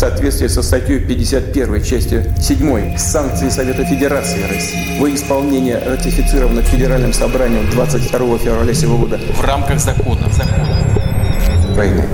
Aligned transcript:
соответствии 0.00 0.46
со 0.46 0.62
статьей 0.62 0.98
51 0.98 1.82
частью 1.82 2.24
7 2.40 2.96
санкции 2.96 3.50
Совета 3.50 3.84
Федерации 3.84 4.42
России 4.48 4.98
во 4.98 5.14
исполнение 5.14 5.76
ратифицированных 5.76 6.64
Федеральным 6.64 7.12
собранием 7.12 7.68
22 7.70 8.38
февраля 8.38 8.72
сего 8.72 8.96
года 8.96 9.18
в 9.18 9.44
рамках 9.44 9.78
закона. 9.78 10.26
закона. 10.32 11.76
войны. 11.76 12.04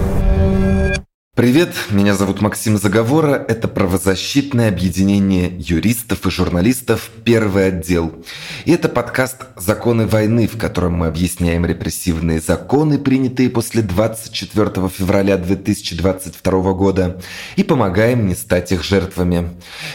Привет, 1.37 1.75
меня 1.91 2.15
зовут 2.15 2.41
Максим 2.41 2.79
Заговора. 2.79 3.44
Это 3.47 3.69
правозащитное 3.69 4.69
объединение 4.69 5.54
юристов 5.58 6.26
и 6.26 6.31
журналистов 6.31 7.11
«Первый 7.24 7.67
отдел». 7.67 8.24
И 8.65 8.72
это 8.72 8.88
подкаст 8.88 9.43
«Законы 9.54 10.07
войны», 10.07 10.47
в 10.47 10.57
котором 10.57 10.94
мы 10.94 11.08
объясняем 11.08 11.67
репрессивные 11.67 12.40
законы, 12.40 12.99
принятые 12.99 13.51
после 13.51 13.83
24 13.83 14.88
февраля 14.88 15.37
2022 15.37 16.73
года, 16.73 17.20
и 17.57 17.62
помогаем 17.62 18.27
не 18.27 18.34
стать 18.34 18.73
их 18.73 18.83
жертвами. 18.83 19.51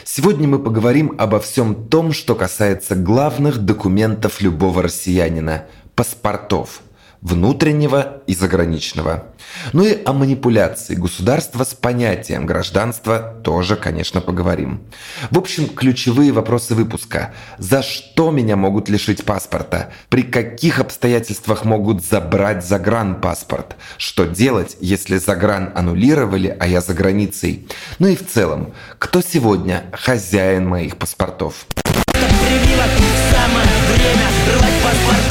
Сегодня 0.05 0.47
мы 0.47 0.59
поговорим 0.59 1.15
обо 1.17 1.39
всем 1.39 1.87
том, 1.87 2.13
что 2.13 2.35
касается 2.35 2.93
главных 2.93 3.57
документов 3.57 4.41
любого 4.41 4.83
россиянина– 4.83 5.65
паспортов– 5.95 6.81
внутреннего 7.21 8.21
и 8.25 8.33
заграничного. 8.33 9.27
Ну 9.73 9.85
и 9.85 10.03
о 10.03 10.13
манипуляции 10.13 10.95
государства 10.95 11.63
с 11.63 11.73
понятием 11.73 12.45
гражданства 12.45 13.39
тоже, 13.43 13.75
конечно, 13.75 14.21
поговорим. 14.21 14.81
В 15.29 15.37
общем, 15.37 15.67
ключевые 15.67 16.31
вопросы 16.31 16.73
выпуска. 16.73 17.33
За 17.57 17.83
что 17.83 18.31
меня 18.31 18.55
могут 18.55 18.89
лишить 18.89 19.23
паспорта? 19.23 19.91
При 20.09 20.23
каких 20.23 20.79
обстоятельствах 20.79 21.63
могут 21.63 22.03
забрать 22.03 22.65
загранпаспорт? 22.65 23.75
Что 23.97 24.25
делать, 24.25 24.77
если 24.81 25.17
загран 25.17 25.71
аннулировали, 25.75 26.55
а 26.59 26.67
я 26.67 26.81
за 26.81 26.93
границей? 26.93 27.67
Ну 27.99 28.07
и 28.07 28.15
в 28.15 28.27
целом, 28.27 28.73
кто 28.97 29.21
сегодня 29.21 29.85
хозяин 29.93 30.67
моих 30.67 30.97
паспортов? 30.97 31.67
Время 33.91 34.27
рвать 34.47 34.73
паспорта, 34.83 35.30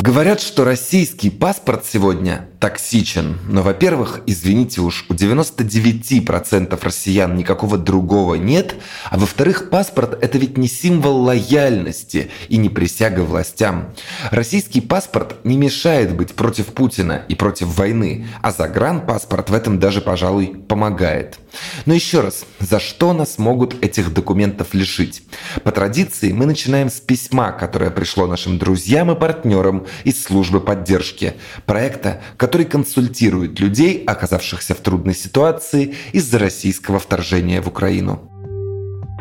Говорят, 0.00 0.40
что 0.40 0.64
российский 0.64 1.28
паспорт 1.28 1.84
сегодня 1.84 2.48
токсичен. 2.58 3.38
Но, 3.46 3.62
во-первых, 3.62 4.20
извините 4.24 4.80
уж, 4.80 5.04
у 5.10 5.12
99% 5.12 6.78
россиян 6.82 7.36
никакого 7.36 7.76
другого 7.76 8.36
нет. 8.36 8.76
А 9.10 9.18
во-вторых, 9.18 9.68
паспорт– 9.68 10.16
это 10.22 10.38
ведь 10.38 10.56
не 10.56 10.68
символ 10.68 11.20
лояльности 11.20 12.30
и 12.48 12.56
не 12.56 12.70
присяга 12.70 13.20
властям. 13.20 13.90
Российский 14.30 14.80
паспорт 14.80 15.44
не 15.44 15.58
мешает 15.58 16.16
быть 16.16 16.34
против 16.34 16.66
Путина 16.66 17.22
и 17.28 17.34
против 17.34 17.76
войны, 17.76 18.26
а 18.40 18.52
загранпаспорт 18.52 19.50
в 19.50 19.54
этом 19.54 19.78
даже, 19.78 20.00
пожалуй, 20.00 20.46
помогает. 20.66 21.38
Но 21.84 21.92
еще 21.92 22.20
раз, 22.20 22.46
за 22.58 22.80
что 22.80 23.12
нас 23.12 23.36
могут 23.36 23.82
этих 23.84 24.14
документов 24.14 24.68
лишить? 24.72 25.22
По 25.62 25.72
традиции 25.72 26.32
мы 26.32 26.46
начинаем 26.46 26.88
с 26.88 27.00
письма, 27.00 27.52
которое 27.52 27.90
пришло 27.90 28.26
нашим 28.26 28.58
друзьям 28.58 29.10
и 29.10 29.14
партнерам 29.14 29.86
из 30.04 30.22
службы 30.22 30.60
поддержки, 30.60 31.34
проекта, 31.66 32.20
который 32.36 32.66
консультирует 32.66 33.60
людей, 33.60 34.04
оказавшихся 34.04 34.74
в 34.74 34.78
трудной 34.78 35.14
ситуации 35.14 35.94
из-за 36.12 36.38
российского 36.38 36.98
вторжения 36.98 37.60
в 37.60 37.68
Украину. 37.68 38.20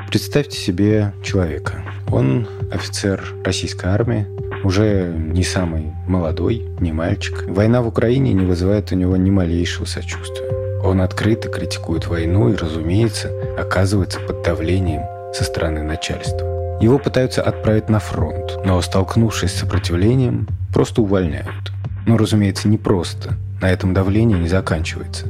Представьте 0.10 0.58
себе 0.58 1.14
человека. 1.24 1.84
Он 2.12 2.48
офицер 2.72 3.36
российской 3.44 3.86
армии, 3.86 4.26
уже 4.64 5.14
не 5.16 5.44
самый 5.44 5.94
молодой, 6.08 6.68
не 6.80 6.92
мальчик. 6.92 7.46
Война 7.48 7.84
в 7.84 7.88
Украине 7.88 8.34
не 8.34 8.46
вызывает 8.46 8.92
у 8.92 8.96
него 8.96 9.16
ни 9.18 9.30
малейшего 9.30 9.86
сочувствия. 9.86 10.50
Он 10.84 11.02
открыто 11.02 11.50
критикует 11.50 12.08
войну 12.08 12.50
и, 12.52 12.56
разумеется, 12.56 13.30
оказывается 13.58 14.20
под 14.20 14.42
давлением 14.44 15.04
со 15.34 15.44
стороны 15.44 15.84
начальства. 15.84 16.59
Его 16.82 16.98
пытаются 16.98 17.42
отправить 17.42 17.90
на 17.90 18.00
фронт, 18.00 18.58
но, 18.66 18.82
столкнувшись 18.82 19.52
с 19.52 19.60
сопротивлением, 19.60 20.48
просто 20.74 21.02
увольняют. 21.02 21.74
Но, 22.06 22.18
разумеется, 22.18 22.70
не 22.70 22.78
просто. 22.78 23.34
На 23.62 23.70
этом 23.70 23.94
давление 23.94 24.40
не 24.40 24.48
заканчивается. 24.48 25.26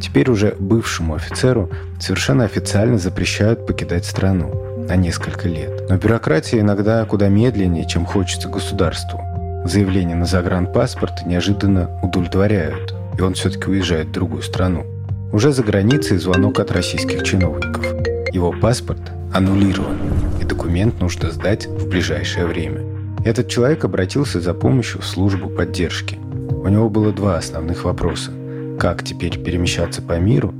Теперь 0.00 0.30
уже 0.30 0.54
бывшему 0.58 1.16
офицеру 1.16 1.70
совершенно 1.98 2.44
официально 2.44 2.98
запрещают 2.98 3.66
покидать 3.66 4.04
страну 4.04 4.86
на 4.88 4.94
несколько 4.94 5.48
лет. 5.48 5.88
Но 5.88 5.96
бюрократия 5.96 6.60
иногда 6.60 7.04
куда 7.04 7.28
медленнее, 7.28 7.86
чем 7.88 8.06
хочется 8.06 8.48
государству. 8.48 9.20
Заявление 9.64 10.14
на 10.14 10.26
загранпаспорт 10.26 11.26
неожиданно 11.26 11.90
удовлетворяют, 12.02 12.94
и 13.18 13.22
он 13.22 13.34
все-таки 13.34 13.68
уезжает 13.68 14.08
в 14.08 14.12
другую 14.12 14.42
страну. 14.42 14.84
Уже 15.32 15.52
за 15.52 15.64
границей 15.64 16.18
звонок 16.18 16.60
от 16.60 16.70
российских 16.70 17.24
чиновников. 17.24 17.84
Его 18.32 18.52
паспорт 18.52 19.00
аннулирован, 19.34 19.96
и 20.40 20.44
документ 20.44 21.00
нужно 21.00 21.32
сдать 21.32 21.66
в 21.66 21.88
ближайшее 21.88 22.46
время. 22.46 22.82
Этот 23.24 23.48
человек 23.48 23.84
обратился 23.84 24.40
за 24.40 24.54
помощью 24.54 25.00
в 25.00 25.06
службу 25.06 25.48
поддержки. 25.48 26.16
У 26.16 26.68
него 26.68 26.88
было 26.88 27.12
два 27.12 27.36
основных 27.36 27.84
вопроса. 27.84 28.30
Как 28.78 29.02
теперь 29.02 29.42
перемещаться 29.42 30.02
по 30.02 30.18
миру 30.20 30.54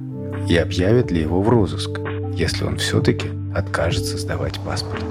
и 0.48 0.56
объявят 0.56 1.12
ли 1.12 1.20
его 1.20 1.40
в 1.40 1.48
розыск, 1.48 2.00
если 2.32 2.64
он 2.64 2.78
все-таки 2.78 3.28
откажется 3.54 4.18
сдавать 4.18 4.58
паспорт. 4.58 5.04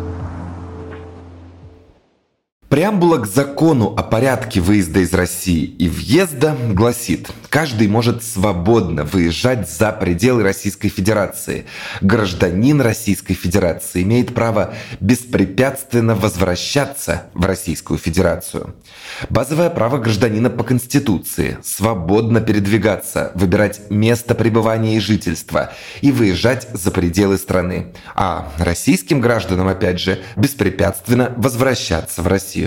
Преамбула 2.74 3.20
к 3.20 3.28
закону 3.28 3.94
о 3.96 4.02
порядке 4.02 4.60
выезда 4.60 5.02
из 5.02 5.14
России 5.14 5.64
и 5.64 5.88
въезда 5.88 6.58
гласит, 6.72 7.30
каждый 7.50 7.88
может 7.88 8.24
свободно 8.24 9.04
выезжать 9.04 9.70
за 9.70 9.92
пределы 9.92 10.42
Российской 10.42 10.90
Федерации. 10.90 11.68
Гражданин 12.02 12.82
Российской 12.82 13.36
Федерации 13.36 14.02
имеет 14.02 14.34
право 14.34 14.74
беспрепятственно 15.00 16.16
возвращаться 16.16 17.28
в 17.36 17.46
Российскую 17.46 18.00
Федерацию. 18.00 18.74
Базовое 19.30 19.70
право 19.70 20.00
гражданина 20.00 20.50
по 20.50 20.64
Конституции– 20.64 21.60
свободно 21.64 22.42
передвигаться, 22.42 23.34
выбирать 23.36 23.82
место 23.92 24.34
пребывания 24.34 24.98
и 24.98 25.00
жительства 25.00 25.74
и 26.02 26.12
выезжать 26.12 26.68
за 26.74 26.90
пределы 26.90 27.38
страны. 27.38 27.94
А 28.16 28.52
российским 28.58 29.22
гражданам, 29.22 29.68
опять 29.68 30.00
же, 30.00 30.24
беспрепятственно 30.36 31.32
возвращаться 31.38 32.24
в 32.24 32.28
Россию. 32.28 32.63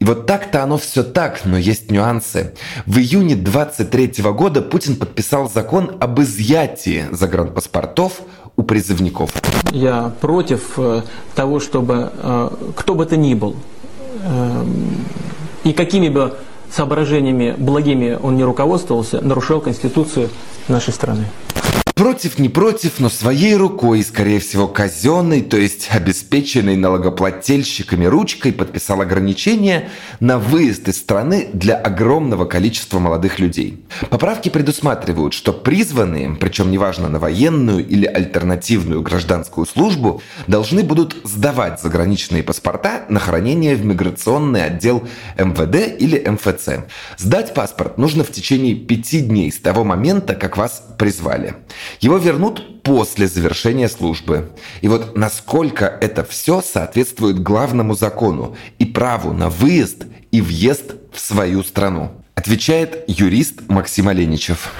И 0.00 0.04
вот 0.04 0.26
так-то 0.26 0.62
оно 0.62 0.78
все 0.78 1.02
так, 1.02 1.42
но 1.44 1.58
есть 1.58 1.90
нюансы. 1.90 2.54
В 2.86 2.98
июне 2.98 3.36
23 3.36 4.22
года 4.32 4.62
Путин 4.62 4.96
подписал 4.96 5.50
закон 5.50 5.96
об 6.00 6.20
изъятии 6.20 7.04
загранпаспортов 7.12 8.22
у 8.56 8.62
призывников. 8.62 9.30
Я 9.72 10.12
против 10.20 10.78
э, 10.78 11.02
того, 11.34 11.60
чтобы 11.60 12.12
э, 12.14 12.50
кто 12.76 12.94
бы 12.94 13.04
то 13.04 13.18
ни 13.18 13.34
был 13.34 13.56
э, 14.22 14.64
и 15.64 15.72
какими 15.74 16.08
бы 16.08 16.34
соображениями 16.70 17.54
благими 17.58 18.18
он 18.22 18.36
не 18.36 18.44
руководствовался, 18.44 19.20
нарушал 19.20 19.60
Конституцию 19.60 20.30
нашей 20.68 20.94
страны. 20.94 21.26
Против 22.00 22.38
не 22.38 22.48
против, 22.48 22.98
но 22.98 23.10
своей 23.10 23.56
рукой, 23.56 24.02
скорее 24.02 24.40
всего 24.40 24.66
казенной, 24.66 25.42
то 25.42 25.58
есть 25.58 25.90
обеспеченной 25.90 26.74
налогоплательщиками 26.74 28.06
ручкой, 28.06 28.54
подписал 28.54 29.02
ограничения 29.02 29.90
на 30.18 30.38
выезд 30.38 30.88
из 30.88 30.96
страны 30.96 31.50
для 31.52 31.76
огромного 31.76 32.46
количества 32.46 33.00
молодых 33.00 33.38
людей. 33.38 33.84
Поправки 34.08 34.48
предусматривают, 34.48 35.34
что 35.34 35.52
призванные, 35.52 36.34
причем 36.40 36.70
неважно 36.70 37.10
на 37.10 37.18
военную 37.18 37.86
или 37.86 38.06
альтернативную 38.06 39.02
гражданскую 39.02 39.66
службу, 39.66 40.22
должны 40.46 40.82
будут 40.82 41.18
сдавать 41.24 41.82
заграничные 41.82 42.42
паспорта 42.42 43.04
на 43.10 43.20
хранение 43.20 43.76
в 43.76 43.84
миграционный 43.84 44.64
отдел 44.64 45.06
МВД 45.36 46.00
или 46.00 46.26
МФЦ. 46.26 46.86
Сдать 47.18 47.52
паспорт 47.52 47.98
нужно 47.98 48.24
в 48.24 48.32
течение 48.32 48.74
пяти 48.74 49.20
дней 49.20 49.52
с 49.52 49.58
того 49.58 49.84
момента, 49.84 50.34
как 50.34 50.56
вас 50.56 50.82
призвали. 50.96 51.56
Его 52.00 52.18
вернут 52.18 52.82
после 52.82 53.26
завершения 53.26 53.88
службы. 53.88 54.50
И 54.80 54.88
вот 54.88 55.16
насколько 55.16 55.86
это 55.86 56.24
все 56.24 56.62
соответствует 56.62 57.42
главному 57.42 57.94
закону 57.94 58.56
и 58.78 58.84
праву 58.84 59.32
на 59.32 59.50
выезд 59.50 60.04
и 60.30 60.40
въезд 60.40 60.94
в 61.12 61.20
свою 61.20 61.62
страну. 61.62 62.12
Отвечает 62.34 63.04
юрист 63.08 63.68
Максим 63.68 64.08
Оленичев. 64.08 64.70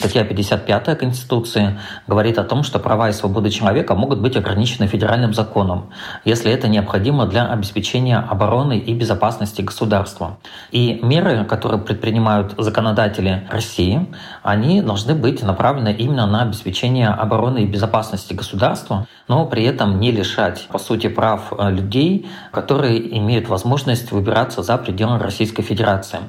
Статья 0.00 0.24
55 0.24 0.96
Конституции 0.96 1.78
говорит 2.06 2.38
о 2.38 2.44
том, 2.44 2.62
что 2.62 2.78
права 2.78 3.10
и 3.10 3.12
свободы 3.12 3.50
человека 3.50 3.94
могут 3.94 4.18
быть 4.18 4.34
ограничены 4.34 4.86
федеральным 4.86 5.34
законом, 5.34 5.90
если 6.24 6.50
это 6.50 6.68
необходимо 6.68 7.26
для 7.26 7.46
обеспечения 7.46 8.16
обороны 8.16 8.78
и 8.78 8.94
безопасности 8.94 9.60
государства. 9.60 10.38
И 10.70 11.00
меры, 11.02 11.44
которые 11.44 11.82
предпринимают 11.82 12.54
законодатели 12.56 13.46
России, 13.50 14.06
они 14.42 14.80
должны 14.80 15.14
быть 15.14 15.42
направлены 15.42 15.92
именно 15.92 16.26
на 16.26 16.44
обеспечение 16.44 17.08
обороны 17.08 17.64
и 17.64 17.66
безопасности 17.66 18.32
государства, 18.32 19.06
но 19.28 19.44
при 19.44 19.64
этом 19.64 20.00
не 20.00 20.12
лишать, 20.12 20.66
по 20.72 20.78
сути, 20.78 21.08
прав 21.08 21.52
э, 21.52 21.70
людей, 21.70 22.26
которые 22.52 23.18
имеют 23.18 23.50
возможность 23.50 24.12
выбираться 24.12 24.62
за 24.62 24.78
пределы 24.78 25.18
Российской 25.18 25.62
Федерации. 25.62 26.20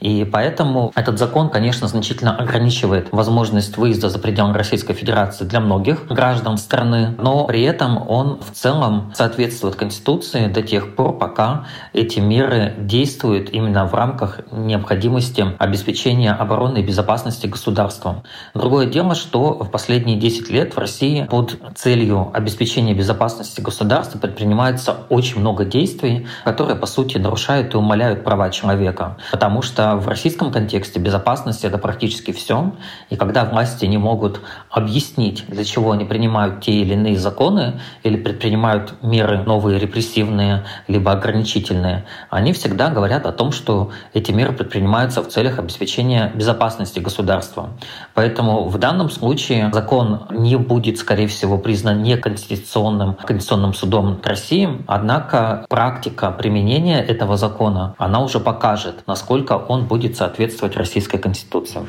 И 0.00 0.24
поэтому 0.24 0.92
этот 0.94 1.18
закон, 1.18 1.50
конечно, 1.50 1.88
значительно 1.88 2.36
ограничивает 2.36 3.08
возможность 3.12 3.76
выезда 3.76 4.08
за 4.08 4.18
пределы 4.18 4.54
Российской 4.54 4.94
Федерации 4.94 5.44
для 5.44 5.60
многих 5.60 6.06
граждан 6.06 6.56
страны, 6.58 7.14
но 7.18 7.44
при 7.44 7.62
этом 7.62 8.08
он 8.08 8.40
в 8.40 8.52
целом 8.52 9.12
соответствует 9.14 9.76
Конституции 9.76 10.46
до 10.46 10.62
тех 10.62 10.96
пор, 10.96 11.18
пока 11.18 11.66
эти 11.92 12.18
меры 12.20 12.74
действуют 12.78 13.50
именно 13.50 13.86
в 13.86 13.94
рамках 13.94 14.40
необходимости 14.50 15.46
обеспечения 15.58 16.32
обороны 16.32 16.78
и 16.78 16.82
безопасности 16.82 17.46
государства. 17.46 18.22
Другое 18.54 18.86
дело, 18.86 19.14
что 19.14 19.54
в 19.54 19.70
последние 19.70 20.18
10 20.18 20.50
лет 20.50 20.74
в 20.74 20.78
России 20.78 21.26
под 21.30 21.58
целью 21.74 22.30
обеспечения 22.32 22.94
безопасности 22.94 23.60
государства 23.60 24.18
предпринимается 24.18 24.96
очень 25.08 25.40
много 25.40 25.64
действий, 25.64 26.26
которые, 26.44 26.76
по 26.76 26.86
сути, 26.86 27.18
нарушают 27.18 27.74
и 27.74 27.76
умаляют 27.76 28.24
права 28.24 28.50
человека. 28.50 29.16
Потому 29.30 29.62
что 29.62 29.89
в 29.96 30.08
российском 30.08 30.52
контексте 30.52 31.00
безопасность— 31.00 31.64
это 31.66 31.78
практически 31.78 32.32
все. 32.32 32.72
И 33.08 33.16
когда 33.16 33.44
власти 33.44 33.86
не 33.86 33.98
могут 33.98 34.40
объяснить, 34.70 35.44
для 35.48 35.64
чего 35.64 35.92
они 35.92 36.04
принимают 36.04 36.60
те 36.60 36.72
или 36.72 36.94
иные 36.94 37.18
законы 37.18 37.80
или 38.02 38.16
предпринимают 38.16 38.94
меры 39.02 39.42
новые 39.42 39.78
репрессивные, 39.78 40.64
либо 40.88 41.12
ограничительные, 41.12 42.04
они 42.30 42.52
всегда 42.52 42.90
говорят 42.90 43.26
о 43.26 43.32
том, 43.32 43.52
что 43.52 43.90
эти 44.14 44.32
меры 44.32 44.52
предпринимаются 44.52 45.22
в 45.22 45.28
целях 45.28 45.58
обеспечения 45.58 46.30
безопасности 46.34 46.98
государства. 46.98 47.70
Поэтому 48.14 48.68
в 48.68 48.78
данном 48.78 49.10
случае 49.10 49.70
закон 49.72 50.26
не 50.30 50.56
будет, 50.56 50.98
скорее 50.98 51.28
всего, 51.28 51.58
признан 51.58 52.02
неконституционным 52.02 53.14
Конституционным 53.14 53.74
судом 53.74 54.20
России, 54.22 54.68
однако 54.86 55.66
практика 55.68 56.30
применения 56.30 57.00
этого 57.00 57.36
закона, 57.36 57.94
она 57.98 58.22
уже 58.22 58.40
покажет, 58.40 59.02
насколько 59.06 59.54
он 59.54 59.79
будет 59.80 60.16
соответствовать 60.16 60.76
российской 60.76 61.18
Конституции. 61.18 61.80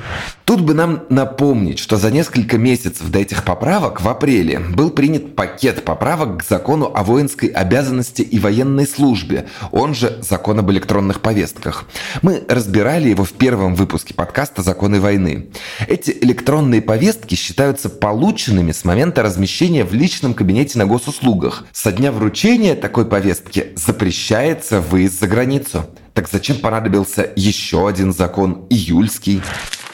Тут 0.45 0.61
бы 0.61 0.73
нам 0.73 1.03
напомнить, 1.09 1.79
что 1.79 1.97
за 1.97 2.11
несколько 2.11 2.57
месяцев 2.57 3.09
до 3.09 3.19
этих 3.19 3.43
поправок 3.43 4.01
в 4.01 4.09
апреле 4.09 4.59
был 4.59 4.89
принят 4.89 5.35
пакет 5.35 5.83
поправок 5.85 6.39
к 6.39 6.43
закону 6.43 6.91
о 6.93 7.03
воинской 7.03 7.49
обязанности 7.49 8.21
и 8.21 8.39
военной 8.39 8.87
службе, 8.87 9.47
он 9.71 9.93
же 9.93 10.19
закон 10.21 10.59
об 10.59 10.71
электронных 10.71 11.21
повестках. 11.21 11.85
Мы 12.21 12.43
разбирали 12.47 13.09
его 13.09 13.23
в 13.23 13.33
первом 13.33 13.75
выпуске 13.75 14.13
подкаста 14.13 14.61
«Законы 14.61 14.99
войны». 14.99 15.49
Эти 15.87 16.11
электронные 16.21 16.81
повестки 16.81 17.35
считаются 17.35 17.89
полученными 17.89 18.71
с 18.71 18.83
момента 18.85 19.23
размещения 19.23 19.83
в 19.83 19.93
личном 19.93 20.33
кабинете 20.33 20.79
на 20.79 20.85
госуслугах. 20.85 21.65
Со 21.71 21.91
дня 21.91 22.11
вручения 22.11 22.75
такой 22.75 23.05
повестки 23.05 23.73
запрещается 23.75 24.81
выезд 24.81 25.19
за 25.19 25.27
границу. 25.27 25.85
Так 26.13 26.27
зачем 26.29 26.57
понадобился 26.57 27.31
еще 27.35 27.87
один 27.87 28.11
закон, 28.11 28.65
июльский? 28.69 29.41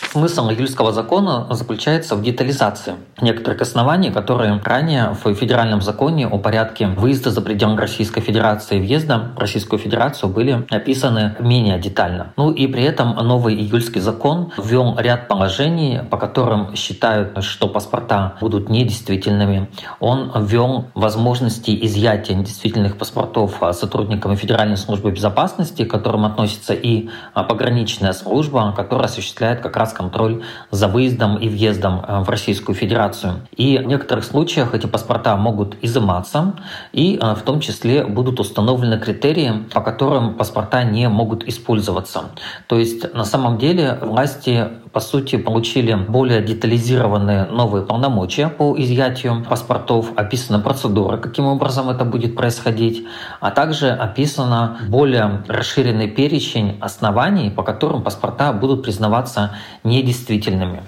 Смысл 0.09 0.49
июльского 0.49 0.93
закона 0.93 1.47
заключается 1.49 2.15
в 2.15 2.23
детализации 2.23 2.95
некоторых 3.21 3.61
оснований, 3.61 4.09
которые 4.09 4.59
ранее 4.63 5.15
в 5.23 5.33
федеральном 5.33 5.81
законе 5.81 6.27
о 6.27 6.37
порядке 6.37 6.87
выезда 6.87 7.29
за 7.29 7.41
пределы 7.41 7.77
Российской 7.77 8.21
Федерации 8.21 8.77
и 8.77 8.79
въезда 8.79 9.33
в 9.35 9.39
Российскую 9.39 9.79
Федерацию 9.79 10.29
были 10.29 10.65
описаны 10.69 11.35
менее 11.39 11.77
детально. 11.77 12.31
Ну 12.37 12.51
и 12.51 12.67
при 12.67 12.83
этом 12.83 13.15
новый 13.15 13.55
июльский 13.55 13.99
закон 13.99 14.53
ввел 14.57 14.97
ряд 14.97 15.27
положений, 15.27 16.01
по 16.09 16.17
которым 16.17 16.73
считают, 16.75 17.43
что 17.43 17.67
паспорта 17.67 18.37
будут 18.39 18.69
недействительными. 18.69 19.69
Он 19.99 20.31
ввел 20.35 20.85
возможности 20.93 21.77
изъятия 21.85 22.33
недействительных 22.33 22.97
паспортов 22.97 23.61
сотрудниками 23.73 24.35
Федеральной 24.35 24.77
службы 24.77 25.11
безопасности, 25.11 25.83
к 25.83 25.91
которым 25.91 26.23
относится 26.25 26.73
и 26.73 27.09
пограничная 27.33 28.13
служба, 28.13 28.73
которая 28.75 29.07
осуществляет 29.07 29.59
как 29.59 29.75
раз 29.75 29.96
контроль 29.97 30.43
за 30.71 30.87
выездом 30.87 31.37
и 31.37 31.49
въездом 31.49 32.05
э, 32.07 32.19
в 32.21 32.29
Российскую 32.29 32.75
Федерацию. 32.75 33.33
И 33.55 33.77
в 33.77 33.87
некоторых 33.87 34.23
случаях 34.23 34.75
эти 34.75 34.85
паспорта 34.85 35.35
могут 35.35 35.75
изыматься, 35.81 36.53
и 36.93 37.19
э, 37.21 37.35
в 37.35 37.41
том 37.41 37.59
числе 37.59 38.05
будут 38.05 38.39
установлены 38.39 38.99
критерии, 38.99 39.51
по 39.73 39.81
которым 39.81 40.35
паспорта 40.35 40.83
не 40.83 41.09
могут 41.09 41.47
использоваться. 41.47 42.19
То 42.67 42.77
есть 42.77 43.13
на 43.13 43.25
самом 43.25 43.57
деле 43.57 43.97
власти 44.01 44.67
по 44.91 44.99
сути, 44.99 45.37
получили 45.37 45.93
более 45.93 46.41
детализированные 46.41 47.45
новые 47.45 47.85
полномочия 47.85 48.49
по 48.49 48.75
изъятию 48.77 49.45
паспортов, 49.47 50.11
описана 50.15 50.59
процедура, 50.59 51.17
каким 51.17 51.45
образом 51.45 51.89
это 51.89 52.05
будет 52.05 52.35
происходить, 52.35 53.05
а 53.39 53.51
также 53.51 53.89
описано 53.89 54.79
более 54.87 55.43
расширенный 55.47 56.07
перечень 56.07 56.77
оснований, 56.81 57.49
по 57.49 57.63
которым 57.63 58.03
паспорта 58.03 58.53
будут 58.53 58.83
признаваться 58.83 59.51
недействительными. 59.83 60.83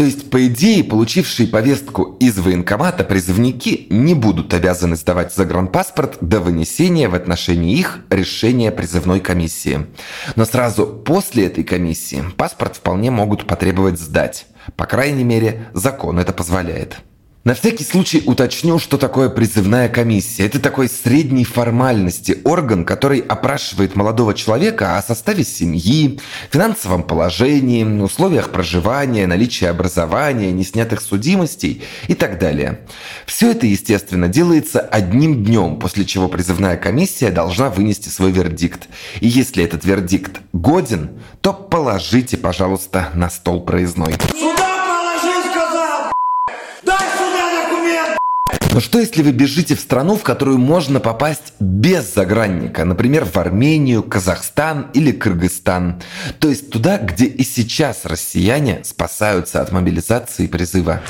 То 0.00 0.06
есть, 0.06 0.30
по 0.30 0.46
идее, 0.46 0.82
получившие 0.82 1.46
повестку 1.46 2.16
из 2.20 2.38
военкомата 2.38 3.04
призывники 3.04 3.86
не 3.90 4.14
будут 4.14 4.54
обязаны 4.54 4.96
сдавать 4.96 5.34
загранпаспорт 5.34 6.16
до 6.22 6.40
вынесения 6.40 7.06
в 7.10 7.14
отношении 7.14 7.78
их 7.78 7.98
решения 8.08 8.70
призывной 8.72 9.20
комиссии. 9.20 9.88
Но 10.36 10.46
сразу 10.46 10.86
после 10.86 11.48
этой 11.48 11.64
комиссии 11.64 12.24
паспорт 12.38 12.76
вполне 12.76 13.10
могут 13.10 13.46
потребовать 13.46 14.00
сдать. 14.00 14.46
По 14.74 14.86
крайней 14.86 15.24
мере, 15.24 15.68
закон 15.74 16.18
это 16.18 16.32
позволяет. 16.32 16.96
На 17.42 17.54
всякий 17.54 17.84
случай 17.84 18.22
уточню, 18.26 18.78
что 18.78 18.98
такое 18.98 19.30
призывная 19.30 19.88
комиссия. 19.88 20.44
Это 20.44 20.60
такой 20.60 20.90
средней 20.90 21.44
формальности 21.44 22.38
орган, 22.44 22.84
который 22.84 23.20
опрашивает 23.20 23.96
молодого 23.96 24.34
человека 24.34 24.98
о 24.98 25.02
составе 25.02 25.42
семьи, 25.42 26.20
финансовом 26.50 27.02
положении, 27.02 27.82
условиях 27.82 28.50
проживания, 28.50 29.26
наличии 29.26 29.64
образования, 29.64 30.52
неснятых 30.52 31.00
судимостей 31.00 31.82
и 32.08 32.14
так 32.14 32.38
далее. 32.38 32.80
Все 33.24 33.52
это, 33.52 33.64
естественно, 33.64 34.28
делается 34.28 34.80
одним 34.80 35.42
днем, 35.42 35.78
после 35.78 36.04
чего 36.04 36.28
призывная 36.28 36.76
комиссия 36.76 37.30
должна 37.30 37.70
вынести 37.70 38.10
свой 38.10 38.32
вердикт. 38.32 38.86
И 39.20 39.28
если 39.28 39.64
этот 39.64 39.86
вердикт 39.86 40.42
годен, 40.52 41.12
то 41.40 41.54
положите, 41.54 42.36
пожалуйста, 42.36 43.08
на 43.14 43.30
стол 43.30 43.62
проездной. 43.64 44.12
Но 48.72 48.78
что 48.78 49.00
если 49.00 49.22
вы 49.22 49.32
бежите 49.32 49.74
в 49.74 49.80
страну, 49.80 50.14
в 50.14 50.22
которую 50.22 50.58
можно 50.58 51.00
попасть 51.00 51.54
без 51.58 52.14
загранника, 52.14 52.84
например, 52.84 53.24
в 53.24 53.36
Армению, 53.36 54.04
Казахстан 54.04 54.90
или 54.94 55.10
Кыргызстан? 55.10 56.00
То 56.38 56.48
есть 56.48 56.70
туда, 56.70 56.98
где 56.98 57.24
и 57.24 57.42
сейчас 57.42 58.04
россияне 58.04 58.82
спасаются 58.84 59.60
от 59.60 59.72
мобилизации 59.72 60.46
призыва. 60.46 61.00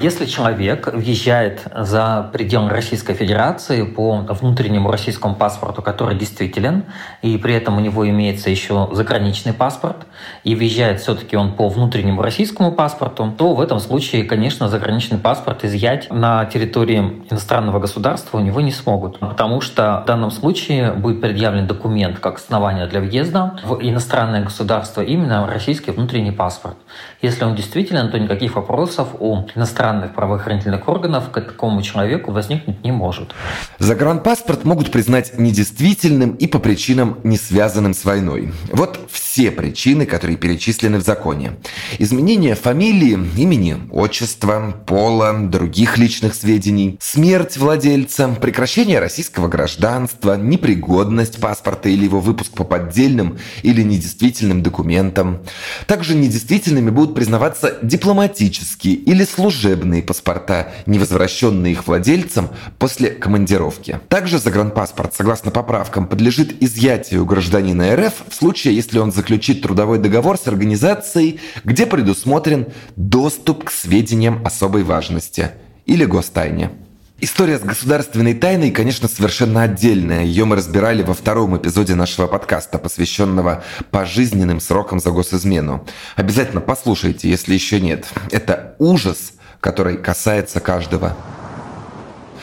Если 0.00 0.24
человек 0.24 0.90
въезжает 0.94 1.60
за 1.76 2.30
пределы 2.32 2.70
Российской 2.70 3.12
Федерации 3.12 3.82
по 3.82 4.16
внутреннему 4.16 4.90
российскому 4.90 5.34
паспорту, 5.34 5.82
который 5.82 6.16
действителен, 6.16 6.84
и 7.20 7.36
при 7.36 7.52
этом 7.52 7.76
у 7.76 7.80
него 7.80 8.08
имеется 8.08 8.48
еще 8.48 8.88
заграничный 8.92 9.52
паспорт, 9.52 10.06
и 10.42 10.54
въезжает 10.54 11.02
все-таки 11.02 11.36
он 11.36 11.52
по 11.52 11.68
внутреннему 11.68 12.22
российскому 12.22 12.72
паспорту, 12.72 13.30
то 13.36 13.52
в 13.52 13.60
этом 13.60 13.78
случае, 13.78 14.24
конечно, 14.24 14.70
заграничный 14.70 15.18
паспорт 15.18 15.66
изъять 15.66 16.10
на 16.10 16.46
территории 16.46 17.22
иностранного 17.30 17.78
государства 17.78 18.38
у 18.38 18.40
него 18.40 18.62
не 18.62 18.72
смогут, 18.72 19.18
потому 19.18 19.60
что 19.60 20.00
в 20.02 20.06
данном 20.06 20.30
случае 20.30 20.92
будет 20.92 21.20
предъявлен 21.20 21.66
документ 21.66 22.20
как 22.20 22.36
основание 22.36 22.86
для 22.86 23.00
въезда 23.00 23.58
в 23.64 23.78
иностранное 23.82 24.42
государство, 24.42 25.02
именно 25.02 25.46
российский 25.46 25.90
внутренний 25.90 26.32
паспорт. 26.32 26.76
Если 27.20 27.44
он 27.44 27.54
действителен, 27.54 28.10
то 28.10 28.18
никаких 28.18 28.56
вопросов 28.56 29.08
у 29.18 29.44
иностранного 29.54 29.89
иностранных 29.90 30.14
правоохранительных 30.14 30.88
органов 30.88 31.30
к 31.30 31.40
такому 31.40 31.82
человеку 31.82 32.32
возникнуть 32.32 32.84
не 32.84 32.92
может. 32.92 33.34
Загранпаспорт 33.78 34.64
могут 34.64 34.90
признать 34.90 35.38
недействительным 35.38 36.32
и 36.32 36.46
по 36.46 36.58
причинам, 36.58 37.18
не 37.24 37.36
связанным 37.36 37.94
с 37.94 38.04
войной. 38.04 38.52
Вот 38.72 39.00
все 39.10 39.50
причины, 39.50 40.06
которые 40.06 40.36
перечислены 40.36 40.98
в 40.98 41.04
законе. 41.04 41.52
Изменение 41.98 42.54
фамилии, 42.54 43.18
имени, 43.36 43.76
отчества, 43.90 44.74
пола, 44.86 45.36
других 45.38 45.98
личных 45.98 46.34
сведений, 46.34 46.98
смерть 47.00 47.56
владельца, 47.56 48.28
прекращение 48.28 49.00
российского 49.00 49.48
гражданства, 49.48 50.36
непригодность 50.36 51.40
паспорта 51.40 51.88
или 51.88 52.04
его 52.04 52.20
выпуск 52.20 52.52
по 52.52 52.64
поддельным 52.64 53.38
или 53.62 53.82
недействительным 53.82 54.62
документам. 54.62 55.40
Также 55.86 56.14
недействительными 56.14 56.90
будут 56.90 57.14
признаваться 57.14 57.78
дипломатические 57.82 58.94
или 58.94 59.24
служебные 59.24 59.79
паспорта, 60.02 60.72
не 60.86 60.98
возвращенные 60.98 61.72
их 61.72 61.86
владельцам 61.86 62.50
после 62.78 63.10
командировки. 63.10 64.00
Также 64.08 64.38
загранпаспорт, 64.38 65.14
согласно 65.14 65.50
поправкам, 65.50 66.06
подлежит 66.06 66.62
изъятию 66.62 67.24
гражданина 67.24 67.96
РФ 67.96 68.14
в 68.28 68.34
случае, 68.34 68.76
если 68.76 68.98
он 68.98 69.12
заключит 69.12 69.62
трудовой 69.62 69.98
договор 69.98 70.38
с 70.38 70.46
организацией, 70.46 71.40
где 71.64 71.86
предусмотрен 71.86 72.66
доступ 72.96 73.64
к 73.64 73.70
сведениям 73.70 74.44
особой 74.46 74.82
важности 74.82 75.50
или 75.86 76.04
гостайне. 76.04 76.70
История 77.22 77.58
с 77.58 77.62
государственной 77.62 78.32
тайной, 78.32 78.70
конечно, 78.70 79.06
совершенно 79.06 79.62
отдельная. 79.62 80.24
Ее 80.24 80.46
мы 80.46 80.56
разбирали 80.56 81.02
во 81.02 81.12
втором 81.12 81.54
эпизоде 81.54 81.94
нашего 81.94 82.26
подкаста, 82.26 82.78
посвященного 82.78 83.62
пожизненным 83.90 84.58
срокам 84.58 85.00
за 85.00 85.10
госизмену. 85.10 85.86
Обязательно 86.16 86.62
послушайте, 86.62 87.28
если 87.28 87.52
еще 87.52 87.78
нет. 87.78 88.06
Это 88.30 88.74
ужас, 88.78 89.34
который 89.60 89.96
касается 89.96 90.60
каждого. 90.60 91.16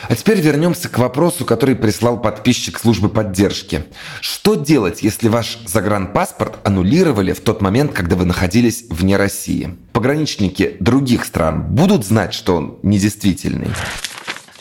А 0.09 0.15
теперь 0.15 0.39
вернемся 0.39 0.89
к 0.89 0.99
вопросу, 0.99 1.43
который 1.43 1.75
прислал 1.75 2.21
подписчик 2.21 2.79
службы 2.79 3.09
поддержки. 3.09 3.85
Что 4.21 4.55
делать, 4.55 5.01
если 5.01 5.27
ваш 5.27 5.59
загранпаспорт 5.65 6.59
аннулировали 6.63 7.33
в 7.33 7.41
тот 7.41 7.61
момент, 7.61 7.93
когда 7.93 8.15
вы 8.15 8.25
находились 8.25 8.85
вне 8.89 9.17
России? 9.17 9.75
Пограничники 9.93 10.77
других 10.79 11.25
стран 11.25 11.63
будут 11.63 12.05
знать, 12.05 12.33
что 12.33 12.55
он 12.55 12.77
недействительный? 12.83 13.69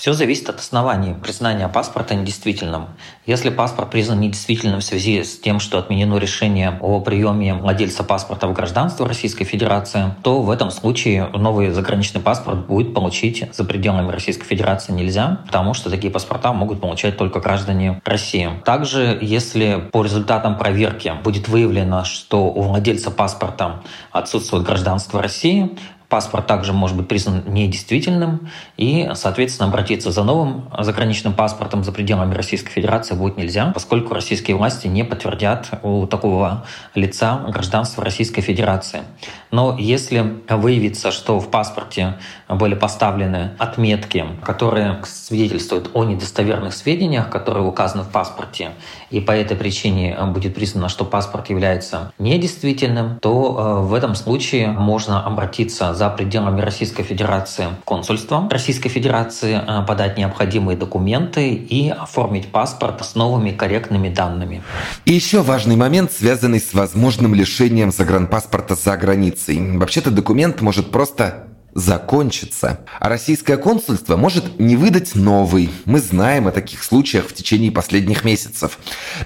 Все 0.07 0.13
зависит 0.13 0.49
от 0.49 0.61
оснований 0.61 1.15
признания 1.15 1.67
паспорта 1.67 2.15
недействительным. 2.15 2.91
Если 3.27 3.51
паспорт 3.51 3.91
признан 3.91 4.21
недействительным 4.21 4.79
в 4.79 4.85
связи 4.85 5.25
с 5.25 5.37
тем, 5.37 5.59
что 5.59 5.81
отменено 5.81 6.17
решение 6.19 6.79
о 6.81 7.01
приеме 7.01 7.55
владельца 7.55 8.05
паспорта 8.05 8.47
в 8.47 8.53
гражданство 8.53 9.09
Российской 9.09 9.45
Федерации, 9.45 10.15
то 10.23 10.43
в 10.43 10.51
этом 10.53 10.71
случае 10.71 11.27
новый 11.35 11.71
заграничный 11.71 12.21
паспорт 12.21 12.69
будет 12.69 12.95
получить 12.95 13.53
за 13.53 13.65
пределами 13.65 14.13
Российской 14.13 14.45
Федерации 14.45 14.93
нельзя, 14.93 15.41
потому 15.45 15.75
что 15.75 15.91
такие 15.91 16.13
паспорта 16.13 16.53
могут 16.53 16.81
получать 16.81 17.17
только 17.17 17.41
граждане 17.41 18.01
России. 18.05 18.49
Также, 18.65 19.19
если 19.21 19.89
по 19.91 20.05
результатам 20.05 20.57
проверки 20.57 21.13
будет 21.25 21.49
выявлено, 21.49 22.05
что 22.05 22.45
у 22.45 22.63
владельца 22.63 23.11
паспорта 23.11 23.83
отсутствует 24.13 24.63
гражданство 24.63 25.21
России, 25.21 25.77
Паспорт 26.09 26.47
также 26.47 26.73
может 26.73 26.97
быть 26.97 27.09
признан 27.09 27.43
недействительным, 27.47 28.49
и, 28.77 29.11
соответственно, 29.15 29.69
обратиться 29.69 30.11
за 30.11 30.23
новым 30.23 30.69
заграничным 30.79 31.33
паспортом 31.33 31.83
за 31.83 31.93
пределами 31.93 32.35
Российской 32.35 32.71
Федерации 32.71 33.15
будет 33.15 33.37
нельзя, 33.37 33.73
поскольку 33.73 34.15
российские 34.15 34.57
власти 34.57 34.87
не 34.87 35.05
подтвердят 35.05 35.69
у 35.83 36.07
такого 36.07 36.65
лица 36.95 37.45
гражданство 37.49 38.05
Российской 38.05 38.41
Федерации. 38.41 39.03
Но 39.51 39.77
если 39.79 40.43
выявится, 40.49 41.11
что 41.11 41.41
в 41.41 41.51
паспорте 41.51 42.15
были 42.49 42.75
поставлены 42.75 43.53
отметки, 43.59 44.25
которые 44.45 45.01
свидетельствуют 45.05 45.91
о 45.95 46.05
недостоверных 46.05 46.73
сведениях, 46.73 47.31
которые 47.31 47.65
указаны 47.65 48.05
в 48.05 48.11
паспорте, 48.11 48.71
и 49.11 49.21
по 49.21 49.33
этой 49.33 49.57
причине 49.57 50.17
будет 50.27 50.55
признано, 50.55 50.89
что 50.89 51.05
паспорт 51.05 51.51
является 51.51 52.13
недействительным, 52.19 53.19
то 53.21 53.81
э, 53.81 53.87
в 53.87 53.95
этом 53.95 54.15
случае 54.15 54.69
можно 54.69 55.25
обратиться 55.25 55.95
за 55.97 56.11
пределами 56.11 56.61
Российской 56.61 57.03
Федерации 57.03 57.67
в 57.81 57.85
консульство 57.85 58.49
Российской 58.51 58.89
Федерации, 58.89 59.61
э, 59.67 59.87
подать 59.87 60.19
необходимые 60.19 60.77
документы 60.77 61.51
и 61.55 61.89
оформить 61.89 62.49
паспорт 62.53 63.05
с 63.05 63.15
новыми 63.15 63.51
корректными 63.51 64.09
данными. 64.09 64.63
И 65.05 65.13
еще 65.13 65.43
важный 65.43 65.77
момент, 65.77 66.13
связанный 66.13 66.61
с 66.61 66.75
возможным 66.75 67.35
лишением 67.35 67.91
загранпаспорта 67.91 68.75
за 68.75 68.97
границей. 68.97 69.77
Вообще-то 69.79 70.11
документ 70.11 70.61
может 70.61 70.91
просто 70.91 71.47
закончится. 71.77 72.81
А 72.99 73.11
российское 73.11 73.59
консульство 73.59 74.17
может 74.17 74.59
не 74.59 74.77
выдать 74.77 75.15
новый. 75.15 75.71
Мы 75.85 76.01
знаем 76.01 76.49
о 76.49 76.51
таких 76.51 76.83
случаях 76.83 77.27
в 77.27 77.35
течение 77.35 77.71
последних 77.71 78.25
месяцев. 78.25 78.79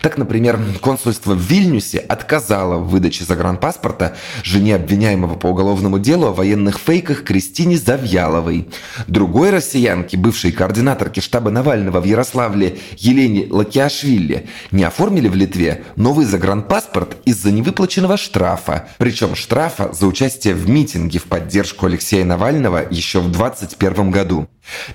Так, 0.02 0.18
например, 0.18 0.58
консульство 0.80 1.34
в 1.34 1.40
Вильнюсе 1.40 1.98
отказало 1.98 2.78
в 2.78 2.88
выдаче 2.88 3.24
загранпаспорта 3.24 4.16
жене 4.42 4.74
обвиняемого 4.74 5.36
по 5.36 5.46
уголовному 5.46 6.00
делу 6.00 6.26
о 6.26 6.32
военных 6.32 6.80
фейках 6.80 7.22
Кристине 7.22 7.78
Завьяловой. 7.78 8.68
Другой 9.06 9.50
россиянке, 9.50 10.16
бывшей 10.16 10.50
координаторке 10.50 11.20
штаба 11.20 11.52
Навального 11.52 12.00
в 12.00 12.04
Ярославле 12.04 12.78
Елене 12.96 13.46
Лакиашвили, 13.48 14.48
не 14.72 14.82
оформили 14.82 15.28
в 15.28 15.36
Литве 15.36 15.84
новый 15.94 16.26
загранпаспорт 16.26 17.16
из-за 17.24 17.52
невыплаченного 17.52 18.16
штрафа. 18.16 18.88
Причем 18.98 19.36
штрафа 19.36 19.92
за 19.92 20.08
участие 20.08 20.54
в 20.54 20.68
митинге 20.68 21.20
в 21.20 21.24
поддержку 21.26 21.86
Алексея 21.86 22.24
Навального 22.24 22.39
Навального 22.40 22.86
еще 22.90 23.20
в 23.20 23.30
2021 23.30 24.10
году. 24.10 24.48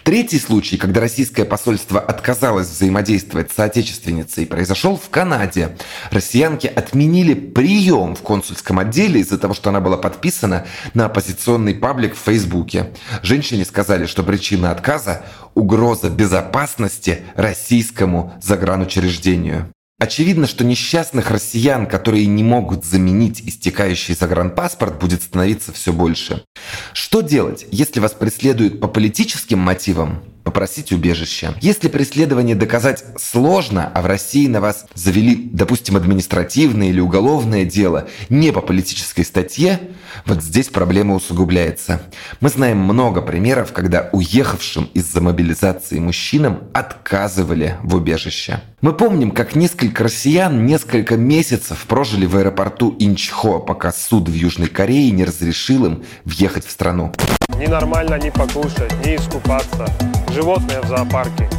Третий 0.04 0.40
случай, 0.40 0.78
когда 0.78 1.00
российское 1.00 1.46
посольство 1.46 2.00
отказалось 2.00 2.68
взаимодействовать 2.68 3.52
с 3.52 3.56
соотечественницей, 3.56 4.48
произошел 4.48 4.98
в 4.98 5.12
Канаде. 5.12 5.78
Россиянки 6.10 6.66
отменили 6.66 7.36
прием 7.36 8.16
в 8.16 8.24
консульском 8.24 8.80
отделе 8.80 9.20
из-за 9.20 9.38
того, 9.38 9.54
что 9.54 9.70
она 9.70 9.80
была 9.80 9.98
подписана 9.98 10.66
на 10.96 11.06
оппозиционный 11.06 11.76
паблик 11.76 12.16
в 12.16 12.20
Фейсбуке. 12.20 12.92
Женщине 13.22 13.64
сказали, 13.64 14.08
что 14.08 14.24
причина 14.24 14.72
отказа– 14.72 15.24
угроза 15.54 16.10
безопасности 16.10 17.26
российскому 17.36 18.34
загранучреждению. 18.42 19.72
Очевидно, 19.98 20.46
что 20.46 20.66
несчастных 20.66 21.32
россиян, 21.32 21.88
которые 21.88 22.26
не 22.26 22.44
могут 22.44 22.84
заменить 22.84 23.42
истекающий 23.42 24.14
загранпаспорт, 24.14 25.00
будет 25.00 25.24
становиться 25.24 25.72
все 25.72 25.94
больше. 25.94 26.44
Что 26.92 27.22
делать, 27.22 27.66
если 27.72 28.02
вас 28.02 28.12
преследуют 28.12 28.82
по 28.82 28.90
политическим 28.90 29.60
мотивам? 29.60 30.22
Попросить 30.46 30.94
убежище. 30.94 31.56
Если 31.60 31.90
преследование 31.90 32.56
доказать 32.56 33.04
сложно, 33.18 33.92
а 33.94 34.02
в 34.02 34.06
России 34.06 34.48
на 34.48 34.62
вас 34.62 34.86
завели, 34.94 35.50
допустим, 35.52 35.98
административное 35.98 36.90
или 36.90 37.00
уголовное 37.02 37.66
дело 37.66 38.08
не 38.30 38.52
по 38.52 38.62
политической 38.62 39.24
статье, 39.24 39.80
вот 40.26 40.44
здесь 40.44 40.70
проблема 40.70 41.16
усугубляется. 41.16 42.04
Мы 42.40 42.50
знаем 42.50 42.78
много 42.78 43.22
примеров, 43.22 43.74
когда 43.74 44.10
уехавшим 44.14 44.90
из-за 44.94 45.20
мобилизации 45.20 46.00
мужчинам 46.00 46.60
отказывали 46.74 47.78
в 47.82 47.96
убежище. 47.96 48.62
Мы 48.82 48.94
помним, 48.94 49.32
как 49.32 49.56
несколько 49.56 50.04
россиян 50.04 50.66
несколько 50.66 51.18
месяцев 51.18 51.86
прожили 51.88 52.28
в 52.28 52.38
аэропорту 52.38 52.96
Инчхо, 53.00 53.60
пока 53.60 53.92
суд 53.92 54.30
в 54.30 54.34
Южной 54.34 54.68
Корее 54.68 55.10
не 55.10 55.26
разрешил 55.26 55.88
им 55.88 56.04
въехать 56.24 56.68
в 56.68 56.72
страну. 56.72 57.12
Ненормально 57.58 58.20
ни 58.20 58.30
покушать, 58.30 58.94
ни 59.06 59.16
искупаться. 59.16 59.88
Животные 60.36 60.82
в 60.82 60.88
зоопарке. 60.90 61.50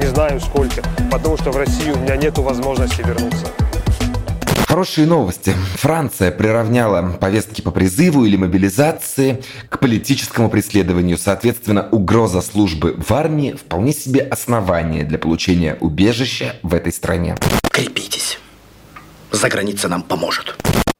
Не 0.00 0.06
знаю 0.06 0.40
сколько, 0.40 0.82
потому 1.10 1.36
что 1.36 1.50
в 1.50 1.56
Россию 1.58 1.96
у 1.96 1.98
меня 1.98 2.16
нет 2.16 2.38
возможности 2.38 3.02
вернуться. 3.02 3.46
Хорошие 4.66 5.06
новости. 5.06 5.52
Франция 5.74 6.30
приравняла 6.30 7.02
повестки 7.02 7.60
по 7.60 7.70
призыву 7.70 8.24
или 8.24 8.36
мобилизации 8.36 9.44
к 9.68 9.78
политическому 9.78 10.48
преследованию. 10.48 11.18
Соответственно, 11.18 11.90
угроза 11.92 12.40
службы 12.40 12.94
в 12.96 13.12
армии 13.12 13.52
вполне 13.52 13.92
себе 13.92 14.22
основание 14.22 15.04
для 15.04 15.18
получения 15.18 15.76
убежища 15.80 16.56
в 16.62 16.72
этой 16.72 16.94
стране. 16.94 17.36
Крепитесь. 17.70 18.38
За 19.30 19.50
граница 19.50 19.88
нам 19.88 20.00
поможет. 20.00 20.56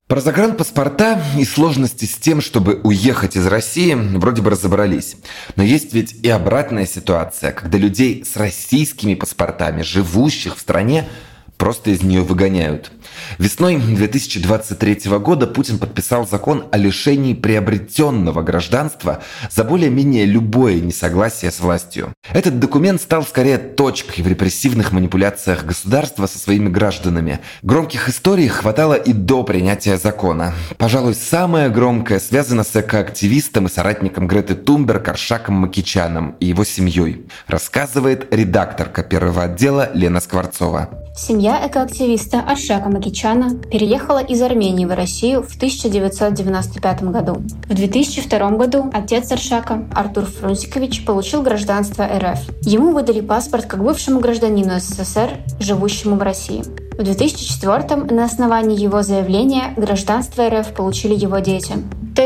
Про 0.07 0.21
загранпаспорта 0.21 1.21
и 1.37 1.45
сложности 1.45 2.05
с 2.05 2.15
тем, 2.15 2.41
чтобы 2.41 2.81
уехать 2.85 3.35
из 3.35 3.45
России, 3.45 3.93
вроде 3.93 4.41
бы 4.41 4.51
разобрались. 4.51 5.17
Но 5.57 5.65
есть 5.65 5.93
ведь 5.95 6.13
и 6.25 6.29
обратная 6.29 6.87
ситуация, 6.87 7.51
когда 7.51 7.77
людей 7.77 8.25
с 8.25 8.37
российскими 8.37 9.17
паспортами, 9.17 9.83
живущих 9.83 10.59
в 10.59 10.61
стране, 10.61 11.09
просто 11.57 11.91
из 11.91 12.05
нее 12.05 12.21
выгоняют. 12.21 12.93
Весной 13.39 13.77
2023 13.77 15.11
года 15.19 15.47
Путин 15.47 15.79
подписал 15.79 16.27
закон 16.27 16.65
о 16.73 16.77
лишении 16.77 17.35
приобретенного 17.35 18.43
гражданства 18.43 19.23
за 19.51 19.65
более-менее 19.65 20.25
любое 20.25 20.81
несогласие 20.81 21.51
с 21.51 21.61
властью. 21.61 22.13
Этот 22.33 22.59
документ 22.59 23.01
стал 23.01 23.25
скорее 23.25 23.59
точкой 23.59 24.23
в 24.23 24.27
репрессивных 24.27 24.93
манипуляциях 24.93 25.65
государства 25.65 26.27
со 26.27 26.39
своими 26.39 26.69
гражданами. 26.69 27.41
Громких 27.63 28.09
историй 28.09 28.49
хватало 28.49 28.95
и 28.95 29.13
до 29.13 29.43
принятия 29.43 29.97
закона. 29.97 30.55
Пожалуй, 30.79 31.15
самое 31.15 31.69
громкое 31.69 32.21
связано 32.21 32.65
с 32.65 32.75
экоактивистом 32.75 33.67
и 33.67 33.71
соратником 33.71 34.27
Греты 34.27 34.55
Тумберг 34.55 35.09
Аршаком 35.09 35.57
Макичаном 35.57 36.37
и 36.41 36.47
его 36.47 36.65
семьей, 36.65 37.27
рассказывает 37.47 38.33
редакторка 38.33 39.03
первого 39.03 39.45
отдела 39.45 39.91
Лена 39.95 40.21
Скворцова. 40.21 41.06
Семья 41.19 41.67
экоактивиста 41.67 42.41
Аршака 42.41 42.91
Макичана 42.91 43.55
переехала 43.55 44.19
из 44.19 44.43
Армении 44.43 44.85
в 44.85 44.95
Россию 44.95 45.43
в 45.43 45.57
1995 45.57 47.05
году. 47.05 47.43
В 47.71 47.75
2002 47.75 48.51
году 48.51 48.91
отец 48.93 49.33
Аршака, 49.33 49.89
Артур 49.95 50.27
Фрунзикович, 50.27 51.07
получил 51.07 51.41
гражданство 51.41 52.07
РФ. 52.07 52.41
Ему 52.61 52.93
выдали 52.93 53.23
паспорт 53.23 53.65
как 53.65 53.83
бывшему 53.83 54.21
гражданину 54.21 54.79
СССР, 54.79 55.39
живущему 55.59 56.17
в 56.17 56.23
России. 56.23 56.63
В 56.99 57.03
2004 57.03 57.97
на 58.15 58.25
основании 58.27 58.79
его 58.79 59.03
заявления 59.03 59.73
гражданство 59.75 60.47
РФ 60.51 60.75
получили 60.75 61.15
его 61.15 61.39
дети. 61.39 61.77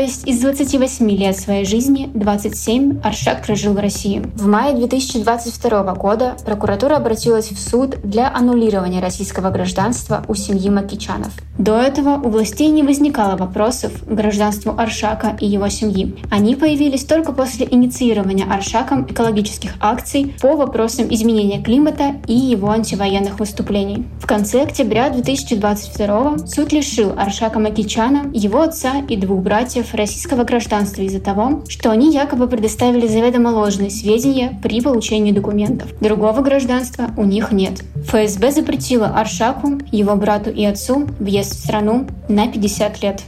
То 0.01 0.05
есть 0.05 0.27
из 0.27 0.39
28 0.39 1.11
лет 1.11 1.37
своей 1.37 1.63
жизни 1.63 2.09
27 2.15 3.01
Аршак 3.03 3.45
прожил 3.45 3.73
в 3.73 3.77
России. 3.77 4.23
В 4.33 4.47
мае 4.47 4.73
2022 4.73 5.93
года 5.93 6.35
прокуратура 6.43 6.95
обратилась 6.95 7.51
в 7.51 7.59
суд 7.59 7.97
для 8.03 8.33
аннулирования 8.33 8.99
российского 8.99 9.51
гражданства 9.51 10.25
у 10.27 10.33
семьи 10.33 10.71
Макичанов. 10.71 11.31
До 11.59 11.77
этого 11.79 12.15
у 12.15 12.29
властей 12.29 12.69
не 12.69 12.81
возникало 12.81 13.37
вопросов 13.37 13.91
к 14.03 14.11
гражданству 14.11 14.73
Аршака 14.75 15.37
и 15.39 15.45
его 15.45 15.69
семьи. 15.69 16.15
Они 16.31 16.55
появились 16.55 17.05
только 17.05 17.31
после 17.31 17.67
инициирования 17.69 18.45
Аршаком 18.51 19.05
экологических 19.05 19.75
акций 19.79 20.33
по 20.41 20.55
вопросам 20.55 21.13
изменения 21.13 21.61
климата 21.61 22.15
и 22.25 22.33
его 22.33 22.71
антивоенных 22.71 23.39
выступлений. 23.39 24.07
В 24.19 24.25
конце 24.25 24.63
октября 24.63 25.11
2022 25.11 26.47
суд 26.47 26.71
лишил 26.71 27.13
Аршака 27.15 27.59
Макичана, 27.59 28.31
его 28.33 28.61
отца 28.61 28.93
и 29.07 29.15
двух 29.15 29.41
братьев 29.41 29.90
российского 29.93 30.43
гражданства 30.43 31.01
из-за 31.01 31.19
того, 31.19 31.63
что 31.67 31.91
они 31.91 32.13
якобы 32.13 32.47
предоставили 32.47 33.07
заведомо 33.07 33.49
ложные 33.49 33.89
сведения 33.89 34.59
при 34.61 34.81
получении 34.81 35.31
документов. 35.31 35.89
Другого 35.99 36.41
гражданства 36.41 37.11
у 37.17 37.23
них 37.23 37.51
нет. 37.51 37.83
ФСБ 38.05 38.51
запретила 38.51 39.07
Аршаку, 39.07 39.79
его 39.91 40.15
брату 40.15 40.49
и 40.49 40.65
отцу 40.65 41.07
въезд 41.19 41.55
в 41.55 41.59
страну 41.59 42.07
на 42.27 42.47
50 42.47 43.03
лет. 43.03 43.21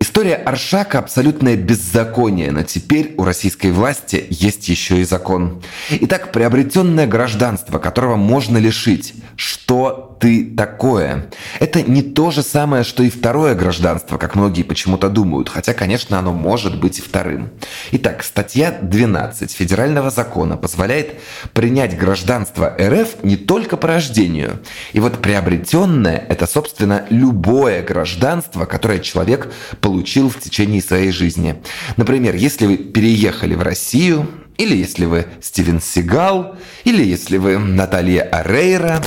История 0.00 0.34
Аршака– 0.34 0.98
абсолютное 1.00 1.56
беззаконие, 1.56 2.52
но 2.52 2.62
теперь 2.62 3.14
у 3.16 3.24
российской 3.24 3.72
власти 3.72 4.26
есть 4.28 4.68
еще 4.68 5.00
и 5.00 5.04
закон. 5.04 5.62
Итак, 5.88 6.30
приобретенное 6.30 7.06
гражданство, 7.06 7.78
которого 7.78 8.16
можно 8.16 8.58
лишить. 8.58 9.14
Что 9.34 10.13
ты 10.24 10.46
такое. 10.56 11.26
Это 11.60 11.82
не 11.82 12.00
то 12.00 12.30
же 12.30 12.42
самое, 12.42 12.82
что 12.82 13.02
и 13.02 13.10
второе 13.10 13.54
гражданство, 13.54 14.16
как 14.16 14.34
многие 14.34 14.62
почему-то 14.62 15.10
думают, 15.10 15.50
хотя, 15.50 15.74
конечно, 15.74 16.18
оно 16.18 16.32
может 16.32 16.80
быть 16.80 16.98
и 16.98 17.02
вторым. 17.02 17.50
Итак, 17.92 18.24
статья 18.24 18.70
12 18.70 19.52
федерального 19.52 20.08
закона 20.08 20.56
позволяет 20.56 21.20
принять 21.52 21.98
гражданство 21.98 22.74
РФ 22.80 23.22
не 23.22 23.36
только 23.36 23.76
по 23.76 23.86
рождению. 23.86 24.60
И 24.94 25.00
вот 25.00 25.20
приобретенное– 25.20 26.24
это, 26.30 26.46
собственно, 26.46 27.04
любое 27.10 27.82
гражданство, 27.82 28.64
которое 28.64 29.00
человек 29.00 29.52
получил 29.82 30.30
в 30.30 30.40
течение 30.40 30.80
своей 30.80 31.10
жизни. 31.10 31.56
Например, 31.98 32.34
если 32.34 32.64
вы 32.64 32.78
переехали 32.78 33.54
в 33.54 33.60
Россию, 33.60 34.26
или 34.56 34.76
если 34.76 35.04
вы 35.04 35.26
Стивен 35.40 35.80
Сигал, 35.80 36.56
или 36.84 37.04
если 37.04 37.38
вы 37.38 37.58
Наталья 37.58 38.22
Арейра. 38.22 39.02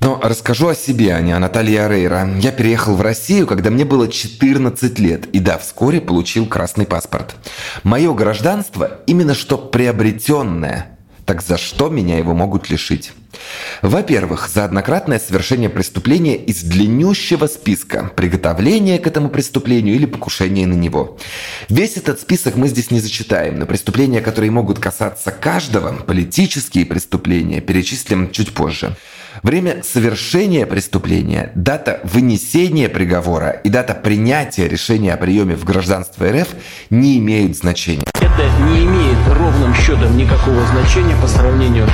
Но 0.00 0.20
расскажу 0.22 0.68
о 0.68 0.74
себе, 0.74 1.14
а 1.14 1.20
не 1.20 1.32
о 1.32 1.38
Наталье 1.38 1.84
Арейра. 1.84 2.28
Я 2.38 2.52
переехал 2.52 2.94
в 2.94 3.00
Россию, 3.00 3.46
когда 3.46 3.70
мне 3.70 3.84
было 3.84 4.08
14 4.08 4.98
лет. 4.98 5.26
И 5.26 5.40
да, 5.40 5.58
вскоре 5.58 6.00
получил 6.00 6.46
красный 6.46 6.86
паспорт. 6.86 7.34
Мое 7.82 8.12
гражданство 8.14 9.00
именно 9.06 9.34
что 9.34 9.58
приобретенное– 9.58 10.92
так 11.26 11.42
за 11.42 11.58
что 11.58 11.88
меня 11.88 12.18
его 12.18 12.34
могут 12.34 12.70
лишить? 12.70 13.12
Во-первых, 13.82 14.48
за 14.48 14.64
однократное 14.64 15.18
совершение 15.18 15.68
преступления 15.68 16.36
из 16.36 16.62
длиннющего 16.62 17.46
списка, 17.46 18.10
приготовление 18.16 18.98
к 18.98 19.06
этому 19.06 19.28
преступлению 19.28 19.94
или 19.94 20.06
покушение 20.06 20.66
на 20.66 20.74
него. 20.74 21.18
Весь 21.68 21.96
этот 21.96 22.20
список 22.20 22.56
мы 22.56 22.68
здесь 22.68 22.90
не 22.90 23.00
зачитаем, 23.00 23.58
но 23.58 23.66
преступления, 23.66 24.20
которые 24.20 24.50
могут 24.50 24.78
касаться 24.78 25.30
каждого, 25.30 25.92
политические 25.92 26.86
преступления, 26.86 27.60
перечислим 27.60 28.30
чуть 28.30 28.54
позже. 28.54 28.96
Время 29.42 29.82
совершения 29.82 30.66
преступления, 30.66 31.52
дата 31.54 32.00
вынесения 32.04 32.88
приговора 32.88 33.50
и 33.50 33.68
дата 33.68 33.94
принятия 33.94 34.68
решения 34.68 35.12
о 35.12 35.16
приеме 35.16 35.56
в 35.56 35.64
гражданство 35.64 36.26
РФ 36.30 36.48
не 36.90 37.18
имеют 37.18 37.56
значения. 37.56 38.15
Это 38.38 38.62
не 38.70 38.84
имеет 38.84 39.16
ровным 39.28 39.74
счетом 39.74 40.14
никакого 40.14 40.60
значения 40.66 41.16
по 41.22 41.26
сравнению 41.26 41.86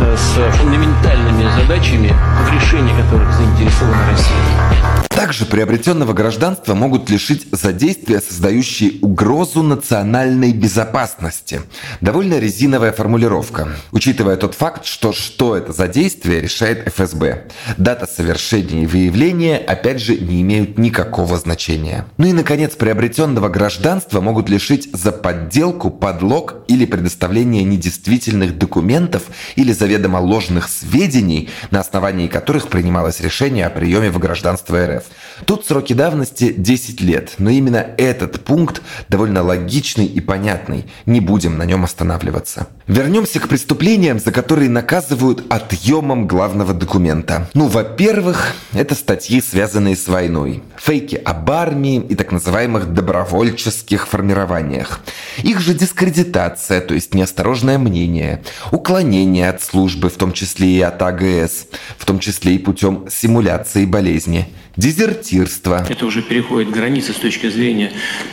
э, 0.00 0.16
с 0.16 0.56
фундаментальными 0.58 1.50
задачами, 1.60 2.14
в 2.48 2.54
решении 2.54 2.94
которых 3.02 3.32
заинтересована 3.32 4.06
Россия. 4.08 5.07
Также 5.18 5.46
приобретенного 5.46 6.12
гражданства 6.12 6.74
могут 6.74 7.10
лишить 7.10 7.48
за 7.50 7.72
действия, 7.72 8.20
создающие 8.20 9.00
угрозу 9.02 9.64
национальной 9.64 10.52
безопасности. 10.52 11.62
Довольно 12.00 12.38
резиновая 12.38 12.92
формулировка, 12.92 13.66
учитывая 13.90 14.36
тот 14.36 14.54
факт, 14.54 14.86
что 14.86 15.12
что 15.12 15.56
это 15.56 15.72
за 15.72 15.88
действие, 15.88 16.40
решает 16.40 16.86
ФСБ. 16.86 17.48
Дата 17.78 18.06
совершения 18.06 18.84
и 18.84 18.86
выявления, 18.86 19.58
опять 19.58 20.00
же, 20.00 20.16
не 20.16 20.40
имеют 20.42 20.78
никакого 20.78 21.36
значения. 21.36 22.06
Ну 22.16 22.28
и, 22.28 22.32
наконец, 22.32 22.76
приобретенного 22.76 23.48
гражданства 23.48 24.20
могут 24.20 24.48
лишить 24.48 24.88
за 24.92 25.10
подделку, 25.10 25.90
подлог 25.90 26.58
или 26.68 26.86
предоставление 26.86 27.64
недействительных 27.64 28.56
документов 28.56 29.24
или 29.56 29.72
заведомо 29.72 30.18
ложных 30.18 30.68
сведений, 30.68 31.50
на 31.72 31.80
основании 31.80 32.28
которых 32.28 32.68
принималось 32.68 33.18
решение 33.18 33.66
о 33.66 33.70
приеме 33.70 34.12
в 34.12 34.20
гражданство 34.20 34.78
РФ. 34.86 35.07
Тут 35.44 35.66
сроки 35.66 35.92
давности 35.92 36.52
10 36.52 37.00
лет, 37.00 37.34
но 37.38 37.50
именно 37.50 37.86
этот 37.96 38.44
пункт 38.44 38.82
довольно 39.08 39.42
логичный 39.42 40.06
и 40.06 40.20
понятный. 40.20 40.86
Не 41.06 41.20
будем 41.20 41.58
на 41.58 41.64
нем 41.64 41.84
останавливаться. 41.84 42.68
Вернемся 42.88 43.38
к 43.38 43.48
преступлениям, 43.48 44.18
за 44.18 44.32
которые 44.32 44.70
наказывают 44.70 45.44
отъемом 45.50 46.26
главного 46.26 46.72
документа. 46.72 47.50
Ну, 47.52 47.66
во-первых, 47.66 48.54
это 48.72 48.94
статьи, 48.94 49.42
связанные 49.42 49.94
с 49.94 50.08
войной. 50.08 50.62
Фейки 50.78 51.16
об 51.16 51.50
армии 51.50 52.02
и 52.08 52.14
так 52.14 52.32
называемых 52.32 52.94
добровольческих 52.94 54.08
формированиях. 54.08 55.00
Их 55.42 55.60
же 55.60 55.74
дискредитация, 55.74 56.80
то 56.80 56.94
есть 56.94 57.12
неосторожное 57.12 57.76
мнение, 57.76 58.42
уклонение 58.72 59.50
от 59.50 59.62
службы, 59.62 60.08
в 60.08 60.16
том 60.16 60.32
числе 60.32 60.68
и 60.68 60.80
от 60.80 61.02
АГС, 61.02 61.66
в 61.98 62.06
том 62.06 62.18
числе 62.18 62.54
и 62.54 62.58
путем 62.58 63.04
симуляции 63.10 63.84
болезни– 63.84 64.48
дезертирство. 64.78 65.84
Это 65.88 66.06
уже 66.06 66.22
переходит 66.22 66.70
границы 66.70 67.12
с 67.12 67.16
точки 67.16 67.50
зрения 67.50 67.92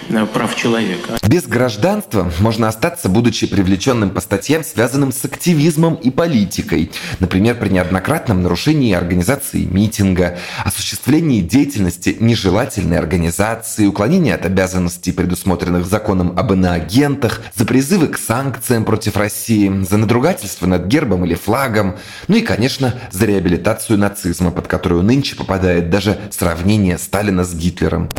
э, 0.10 0.26
прав 0.28 0.56
человека. 0.56 1.18
Без 1.28 1.48
гражданства 1.48 2.32
можно 2.40 2.68
остаться, 2.68 3.10
будучи 3.10 3.48
привлеченным 3.48 4.12
по 4.12 4.22
статьям, 4.46 4.64
связанным 4.64 5.12
с 5.12 5.26
активизмом 5.26 5.96
и 5.96 6.12
политикой. 6.12 6.92
Например, 7.20 7.56
при 7.56 7.70
неоднократном 7.70 8.44
нарушении 8.44 8.94
организации 8.94 9.64
митинга, 9.66 10.38
осуществлении 10.64 11.42
деятельности 11.42 12.16
нежелательной 12.20 13.00
организации, 13.00 13.88
уклонении 13.88 14.32
от 14.32 14.46
обязанностей, 14.46 15.14
предусмотренных 15.14 15.88
законом 15.88 16.38
об 16.38 16.54
иноагентах, 16.54 17.42
за 17.56 17.66
призывы 17.66 18.10
к 18.10 18.20
санкциям 18.20 18.86
против 18.86 19.18
России, 19.18 19.84
за 19.84 19.98
надругательство 19.98 20.68
над 20.68 20.86
гербом 20.86 21.26
или 21.26 21.34
флагом, 21.34 21.96
ну 22.28 22.36
и, 22.36 22.42
конечно, 22.42 22.94
за 23.12 23.26
реабилитацию 23.26 23.98
нацизма, 23.98 24.52
под 24.52 24.68
которую 24.68 25.02
нынче 25.02 25.36
попадает 25.36 25.90
даже 25.90 26.20
сравнение 26.30 27.00
Сталина 27.00 27.44
с 27.44 27.56
Гитлером. 27.56 28.10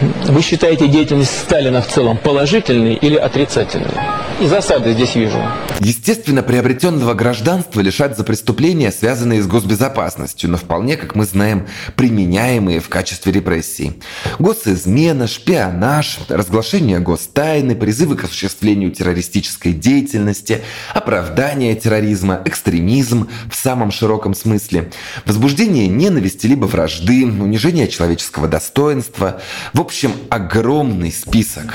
Вы 0.00 0.40
считаете 0.40 0.88
деятельность 0.88 1.38
Сталина 1.40 1.82
в 1.82 1.88
целом 1.88 2.16
положительной 2.16 2.94
или 2.94 3.16
отрицательной? 3.16 4.19
И 4.40 4.46
засады 4.46 4.94
здесь 4.94 5.14
вижу. 5.14 5.38
Естественно, 5.80 6.42
приобретенного 6.42 7.14
гражданства 7.14 7.80
лишат 7.80 8.16
за 8.16 8.24
преступления, 8.24 8.90
связанные 8.90 9.42
с 9.42 9.46
госбезопасностью, 9.46 10.50
но 10.50 10.56
вполне, 10.56 10.96
как 10.96 11.14
мы 11.14 11.24
знаем, 11.24 11.66
применяемые 11.94 12.80
в 12.80 12.88
качестве 12.88 13.32
репрессий. 13.32 14.00
Госизмена, 14.38 15.26
шпионаж, 15.26 16.18
разглашение 16.28 17.00
гостайны, 17.00 17.74
призывы 17.74 18.16
к 18.16 18.24
осуществлению 18.24 18.90
террористической 18.92 19.72
деятельности, 19.72 20.62
оправдание 20.94 21.74
терроризма, 21.74 22.40
экстремизм 22.44 23.28
в 23.50 23.56
самом 23.56 23.90
широком 23.90 24.34
смысле, 24.34 24.90
возбуждение 25.26 25.86
ненависти 25.86 26.46
либо 26.46 26.64
вражды, 26.64 27.26
унижение 27.26 27.88
человеческого 27.88 28.48
достоинства. 28.48 29.40
В 29.74 29.80
общем, 29.80 30.12
огромный 30.30 31.12
список. 31.12 31.74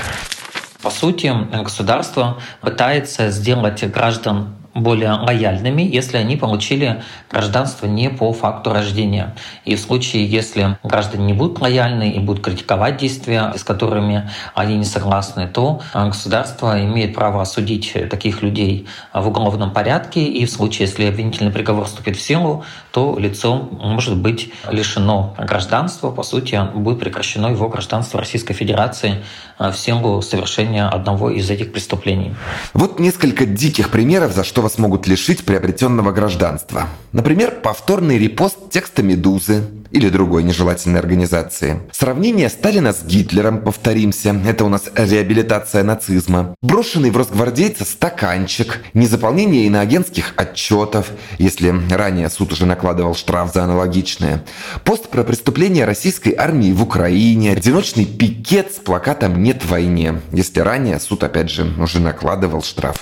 По 0.86 0.90
сути, 0.90 1.34
государство 1.64 2.38
пытается 2.60 3.30
сделать 3.30 3.82
граждан 3.90 4.54
более 4.76 5.12
лояльными, 5.12 5.82
если 5.82 6.18
они 6.18 6.36
получили 6.36 7.02
гражданство 7.30 7.86
не 7.86 8.10
по 8.10 8.32
факту 8.32 8.72
рождения. 8.72 9.34
И 9.64 9.74
в 9.74 9.80
случае, 9.80 10.26
если 10.26 10.78
граждане 10.84 11.24
не 11.26 11.32
будут 11.32 11.60
лояльны 11.60 12.10
и 12.10 12.18
будут 12.20 12.44
критиковать 12.44 12.98
действия, 12.98 13.52
с 13.56 13.64
которыми 13.64 14.30
они 14.54 14.76
не 14.76 14.84
согласны, 14.84 15.48
то 15.48 15.80
государство 15.94 16.80
имеет 16.80 17.14
право 17.14 17.42
осудить 17.42 17.94
таких 18.10 18.42
людей 18.42 18.86
в 19.12 19.26
уголовном 19.26 19.72
порядке. 19.72 20.24
И 20.24 20.44
в 20.44 20.50
случае, 20.50 20.86
если 20.86 21.06
обвинительный 21.06 21.50
приговор 21.50 21.86
вступит 21.86 22.16
в 22.16 22.20
силу, 22.20 22.64
то 22.92 23.16
лицо 23.18 23.56
может 23.56 24.16
быть 24.16 24.52
лишено 24.70 25.34
гражданства. 25.38 26.10
По 26.10 26.22
сути, 26.22 26.60
будет 26.74 27.00
прекращено 27.00 27.48
его 27.48 27.68
гражданство 27.68 28.20
Российской 28.20 28.54
Федерации 28.54 29.24
в 29.58 29.74
силу 29.74 30.20
совершения 30.22 30.86
одного 30.86 31.30
из 31.30 31.50
этих 31.50 31.72
преступлений. 31.72 32.34
Вот 32.74 33.00
несколько 33.00 33.46
диких 33.46 33.90
примеров, 33.90 34.32
за 34.32 34.44
что 34.44 34.65
вас 34.66 34.78
могут 34.78 35.06
лишить 35.06 35.44
приобретенного 35.44 36.10
гражданства. 36.10 36.88
Например, 37.12 37.52
повторный 37.62 38.18
репост 38.18 38.68
текста 38.68 39.00
«Медузы» 39.00 39.62
или 39.92 40.08
другой 40.08 40.42
нежелательной 40.42 40.98
организации. 40.98 41.82
Сравнение 41.92 42.48
Сталина 42.48 42.92
с 42.92 43.04
Гитлером, 43.04 43.60
повторимся, 43.60 44.34
это 44.44 44.64
у 44.64 44.68
нас 44.68 44.90
реабилитация 44.96 45.84
нацизма. 45.84 46.56
Брошенный 46.62 47.10
в 47.10 47.16
Росгвардейца 47.16 47.84
стаканчик, 47.84 48.82
незаполнение 48.92 49.66
иноагентских 49.66 50.34
отчетов, 50.36 51.12
если 51.38 51.72
ранее 51.88 52.28
суд 52.28 52.52
уже 52.52 52.66
накладывал 52.66 53.14
штраф 53.14 53.52
за 53.54 53.62
аналогичное. 53.62 54.44
Пост 54.82 55.08
про 55.10 55.22
преступление 55.22 55.84
российской 55.84 56.34
армии 56.36 56.72
в 56.72 56.82
Украине, 56.82 57.52
одиночный 57.52 58.04
пикет 58.04 58.72
с 58.72 58.78
плакатом 58.78 59.40
«Нет 59.44 59.64
войне», 59.64 60.20
если 60.32 60.58
ранее 60.58 60.98
суд 60.98 61.22
опять 61.22 61.50
же 61.50 61.72
уже 61.78 62.00
накладывал 62.00 62.64
штраф. 62.64 62.98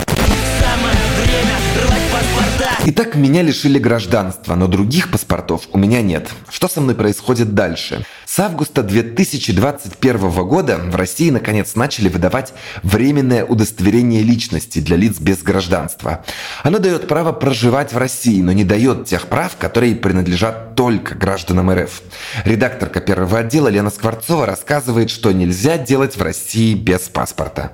Итак, 2.87 3.15
меня 3.15 3.41
лишили 3.41 3.79
гражданства, 3.79 4.55
но 4.57 4.67
других 4.67 5.11
паспортов 5.11 5.63
у 5.73 5.79
меня 5.79 6.03
нет. 6.03 6.29
Что 6.51 6.69
со 6.69 6.83
мной 6.83 6.95
происходит 6.95 7.55
дальше? 7.55 8.05
С 8.27 8.39
августа 8.39 8.83
2021 8.83 10.31
года 10.47 10.77
в 10.77 10.95
России 10.95 11.31
наконец 11.31 11.77
начали 11.77 12.11
выдавать 12.11 12.53
временное 12.83 13.47
удостоверение 13.47 14.23
личности 14.23 14.81
для 14.81 14.99
лиц 14.99 15.19
без 15.19 15.43
гражданства. 15.43 16.27
Оно 16.63 16.79
дает 16.79 17.09
право 17.09 17.33
проживать 17.33 17.95
в 17.95 17.97
России, 17.97 18.43
но 18.43 18.53
не 18.53 18.65
дает 18.65 19.07
тех 19.07 19.29
прав, 19.29 19.57
которые 19.57 19.97
принадлежат 19.97 20.75
только 20.75 21.15
гражданам 21.15 21.71
РФ. 21.71 22.03
Редакторка 22.45 23.01
первого 23.01 23.39
отдела 23.39 23.69
Лена 23.69 23.89
Скворцова 23.89 24.45
рассказывает, 24.45 25.09
что 25.09 25.33
нельзя 25.33 25.79
делать 25.79 26.19
в 26.19 26.23
России 26.23 26.75
без 26.75 27.01
паспорта. 27.09 27.73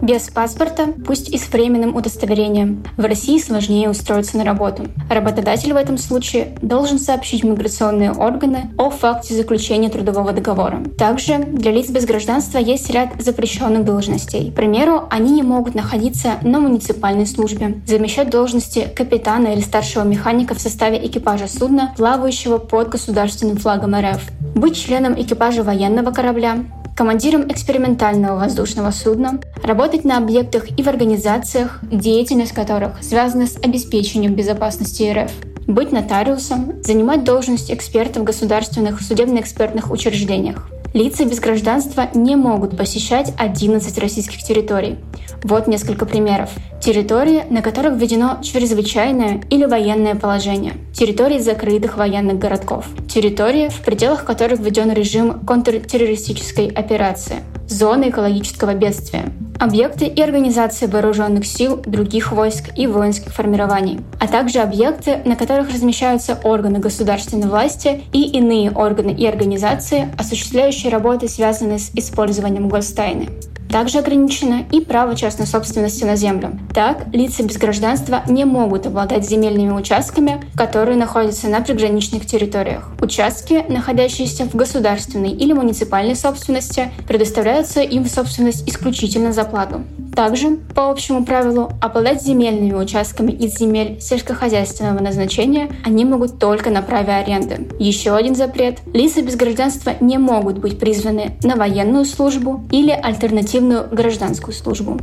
Без 0.00 0.28
паспорта, 0.28 0.86
пусть 1.04 1.28
и 1.28 1.38
с 1.38 1.48
временным 1.48 1.96
удостоверением, 1.96 2.84
в 2.96 3.04
России 3.04 3.38
сложнее 3.38 3.90
устроиться 3.90 4.38
на 4.38 4.44
работу. 4.44 4.84
Работодатель 5.10 5.72
в 5.72 5.76
этом 5.76 5.98
случае 5.98 6.56
должен 6.62 7.00
сообщить 7.00 7.42
миграционные 7.42 8.12
органы 8.12 8.70
о 8.78 8.90
факте 8.90 9.34
заключения 9.34 9.88
трудового 9.88 10.32
договора. 10.32 10.82
Также 10.96 11.38
для 11.38 11.72
лиц 11.72 11.90
без 11.90 12.06
гражданства 12.06 12.58
есть 12.58 12.88
ряд 12.90 13.20
запрещенных 13.20 13.84
должностей. 13.84 14.52
К 14.52 14.54
примеру, 14.54 15.08
они 15.10 15.32
не 15.32 15.42
могут 15.42 15.74
находиться 15.74 16.34
на 16.42 16.60
муниципальной 16.60 17.26
службе, 17.26 17.80
замещать 17.86 18.30
должности 18.30 18.88
капитана 18.94 19.48
или 19.48 19.60
старшего 19.60 20.04
механика 20.04 20.54
в 20.54 20.60
составе 20.60 21.04
экипажа 21.04 21.48
судна, 21.48 21.92
плавающего 21.96 22.58
под 22.58 22.90
государственным 22.90 23.56
флагом 23.56 23.96
РФ, 23.96 24.22
быть 24.54 24.76
членом 24.76 25.20
экипажа 25.20 25.64
военного 25.64 26.12
корабля, 26.12 26.58
командиром 26.98 27.48
экспериментального 27.48 28.40
воздушного 28.40 28.90
судна, 28.90 29.38
работать 29.62 30.04
на 30.04 30.18
объектах 30.18 30.64
и 30.76 30.82
в 30.82 30.88
организациях, 30.88 31.78
деятельность 31.82 32.50
которых 32.50 33.00
связана 33.04 33.46
с 33.46 33.56
обеспечением 33.62 34.34
безопасности 34.34 35.04
РФ, 35.08 35.30
быть 35.68 35.92
нотариусом, 35.92 36.82
занимать 36.82 37.22
должность 37.22 37.70
эксперта 37.70 38.18
в 38.18 38.24
государственных 38.24 39.00
судебно-экспертных 39.00 39.92
учреждениях. 39.92 40.68
Лица 40.94 41.24
без 41.26 41.38
гражданства 41.38 42.08
не 42.14 42.34
могут 42.34 42.76
посещать 42.76 43.32
11 43.36 43.98
российских 43.98 44.42
территорий. 44.42 44.96
Вот 45.44 45.66
несколько 45.66 46.06
примеров. 46.06 46.50
Территории, 46.80 47.44
на 47.50 47.60
которых 47.60 47.98
введено 47.98 48.38
чрезвычайное 48.42 49.42
или 49.50 49.66
военное 49.66 50.14
положение. 50.14 50.74
Территории 50.94 51.38
закрытых 51.38 51.98
военных 51.98 52.38
городков. 52.38 52.86
Территории, 53.08 53.68
в 53.68 53.80
пределах 53.82 54.24
которых 54.24 54.60
введен 54.60 54.90
режим 54.92 55.40
контртеррористической 55.40 56.68
операции. 56.68 57.36
Зоны 57.68 58.08
экологического 58.08 58.74
бедствия 58.74 59.30
объекты 59.58 60.06
и 60.06 60.20
организации 60.22 60.86
вооруженных 60.86 61.46
сил 61.46 61.76
других 61.84 62.32
войск 62.32 62.70
и 62.76 62.86
воинских 62.86 63.32
формирований, 63.32 64.00
а 64.20 64.28
также 64.28 64.60
объекты, 64.60 65.20
на 65.24 65.36
которых 65.36 65.72
размещаются 65.72 66.38
органы 66.44 66.78
государственной 66.78 67.48
власти 67.48 68.02
и 68.12 68.22
иные 68.22 68.70
органы 68.70 69.10
и 69.10 69.26
организации, 69.26 70.08
осуществляющие 70.18 70.77
работы, 70.86 71.28
связанные 71.28 71.78
с 71.78 71.90
использованием 71.94 72.68
гостайны. 72.68 73.28
Также 73.70 73.98
ограничено 73.98 74.64
и 74.72 74.80
право 74.80 75.14
частной 75.14 75.46
собственности 75.46 76.04
на 76.04 76.16
землю. 76.16 76.58
Так, 76.72 77.06
лица 77.12 77.42
без 77.42 77.58
гражданства 77.58 78.22
не 78.26 78.44
могут 78.46 78.86
обладать 78.86 79.28
земельными 79.28 79.72
участками, 79.72 80.42
которые 80.56 80.96
находятся 80.96 81.48
на 81.48 81.60
приграничных 81.60 82.24
территориях. 82.24 82.90
Участки, 83.00 83.64
находящиеся 83.68 84.44
в 84.44 84.54
государственной 84.54 85.32
или 85.32 85.52
муниципальной 85.52 86.16
собственности, 86.16 86.90
предоставляются 87.06 87.80
им 87.82 88.04
в 88.04 88.08
собственность 88.08 88.66
исключительно 88.66 89.32
за 89.32 89.44
плату. 89.44 89.82
Также, 90.18 90.56
по 90.74 90.90
общему 90.90 91.24
правилу, 91.24 91.70
обладать 91.80 92.24
земельными 92.24 92.74
участками 92.74 93.30
из 93.30 93.56
земель 93.56 94.00
сельскохозяйственного 94.00 95.00
назначения 95.00 95.70
они 95.84 96.04
могут 96.04 96.40
только 96.40 96.70
на 96.70 96.82
праве 96.82 97.12
аренды. 97.12 97.68
Еще 97.78 98.16
один 98.16 98.34
запрет– 98.34 98.80
лица 98.94 99.22
без 99.22 99.36
гражданства 99.36 99.94
не 100.00 100.18
могут 100.18 100.58
быть 100.58 100.80
призваны 100.80 101.36
на 101.44 101.54
военную 101.54 102.04
службу 102.04 102.66
или 102.72 102.90
альтернативную 102.90 103.88
гражданскую 103.92 104.52
службу. 104.52 104.98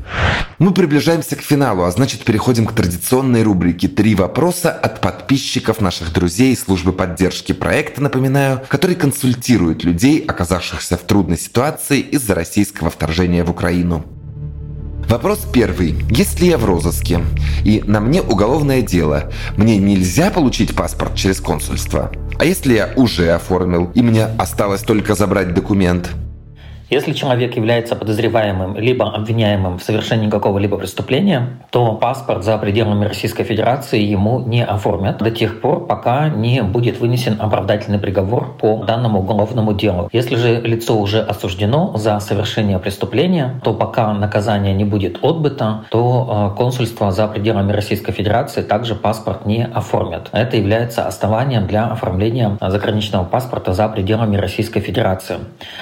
Мы 0.60 0.73
приближаемся 0.73 1.38
к 1.38 1.41
финалу, 1.41 1.84
а 1.84 1.91
значит 1.91 2.25
переходим 2.25 2.65
к 2.65 2.73
традиционной 2.73 3.43
рубрике 3.43 3.88
«Три 3.88 4.15
вопроса 4.15 4.69
от 4.69 4.99
подписчиков 4.99 5.80
наших 5.80 6.12
друзей 6.12 6.58
службы 6.58 6.91
поддержки 6.91 7.54
проекта, 7.54 8.04
напоминаю, 8.04 8.63
который 8.67 8.97
консультирует 8.97 9.86
людей, 9.86 10.25
оказавшихся 10.28 10.97
в 10.97 11.04
трудной 11.04 11.38
ситуации 11.38 12.01
из-за 12.01 12.36
российского 12.36 12.89
вторжения 12.89 13.45
в 13.45 13.49
Украину. 13.49 14.04
Вопрос 15.09 15.45
первый. 15.51 15.95
Если 16.09 16.45
я 16.45 16.57
в 16.57 16.65
розыске 16.65 17.21
и 17.63 17.83
на 17.85 17.99
мне 17.99 18.21
уголовное 18.21 18.81
дело, 18.81 19.31
мне 19.55 19.77
нельзя 19.77 20.31
получить 20.31 20.75
паспорт 20.75 21.15
через 21.15 21.39
консульство? 21.39 22.11
А 22.39 22.45
если 22.45 22.73
я 22.73 22.93
уже 22.95 23.31
оформил 23.31 23.91
и 23.93 24.01
мне 24.01 24.25
осталось 24.25 24.81
только 24.81 25.15
забрать 25.15 25.53
документ? 25.53 26.09
Если 26.95 27.12
человек 27.12 27.58
является 27.58 27.93
подозреваемым 27.93 28.77
либо 28.77 29.13
обвиняемым 29.13 29.79
в 29.79 29.84
совершении 29.84 30.29
какого-либо 30.29 30.77
преступления, 30.77 31.58
то 31.69 31.91
паспорт 31.95 32.45
за 32.45 32.58
пределами 32.58 33.03
Российской 33.03 33.43
Федерации 33.43 34.01
ему 34.01 34.39
не 34.39 34.63
оформят 34.63 35.17
до 35.17 35.29
тех 35.29 35.60
пор, 35.60 35.88
пока 35.88 36.29
не 36.29 36.63
будет 36.63 37.01
вынесен 37.01 37.36
оправдательный 37.38 37.99
приговор 37.99 38.55
по 38.62 38.86
данному 38.86 39.19
уголовному 39.19 39.73
делу. 39.73 40.08
Если 40.13 40.38
же 40.38 40.62
лицо 40.62 40.97
уже 40.97 41.19
осуждено 41.19 41.91
за 41.97 42.17
совершение 42.21 42.79
преступления, 42.79 43.60
то 43.62 43.73
пока 43.73 44.13
наказание 44.13 44.73
не 44.73 44.86
будет 44.86 45.21
отбыто, 45.21 45.84
то 45.91 46.53
э, 46.53 46.58
консульство 46.58 47.12
за 47.12 47.27
пределами 47.27 47.73
Российской 47.73 48.13
Федерации 48.13 48.62
также 48.62 48.95
паспорт 48.95 49.45
не 49.45 49.65
оформят. 49.65 50.29
Это 50.31 50.55
является 50.55 51.05
основанием 51.05 51.67
для 51.67 51.88
оформления 51.88 52.58
заграничного 52.62 53.25
паспорта 53.25 53.73
за 53.73 53.89
пределами 53.89 54.38
Российской 54.38 54.79
Федерации. 54.79 55.39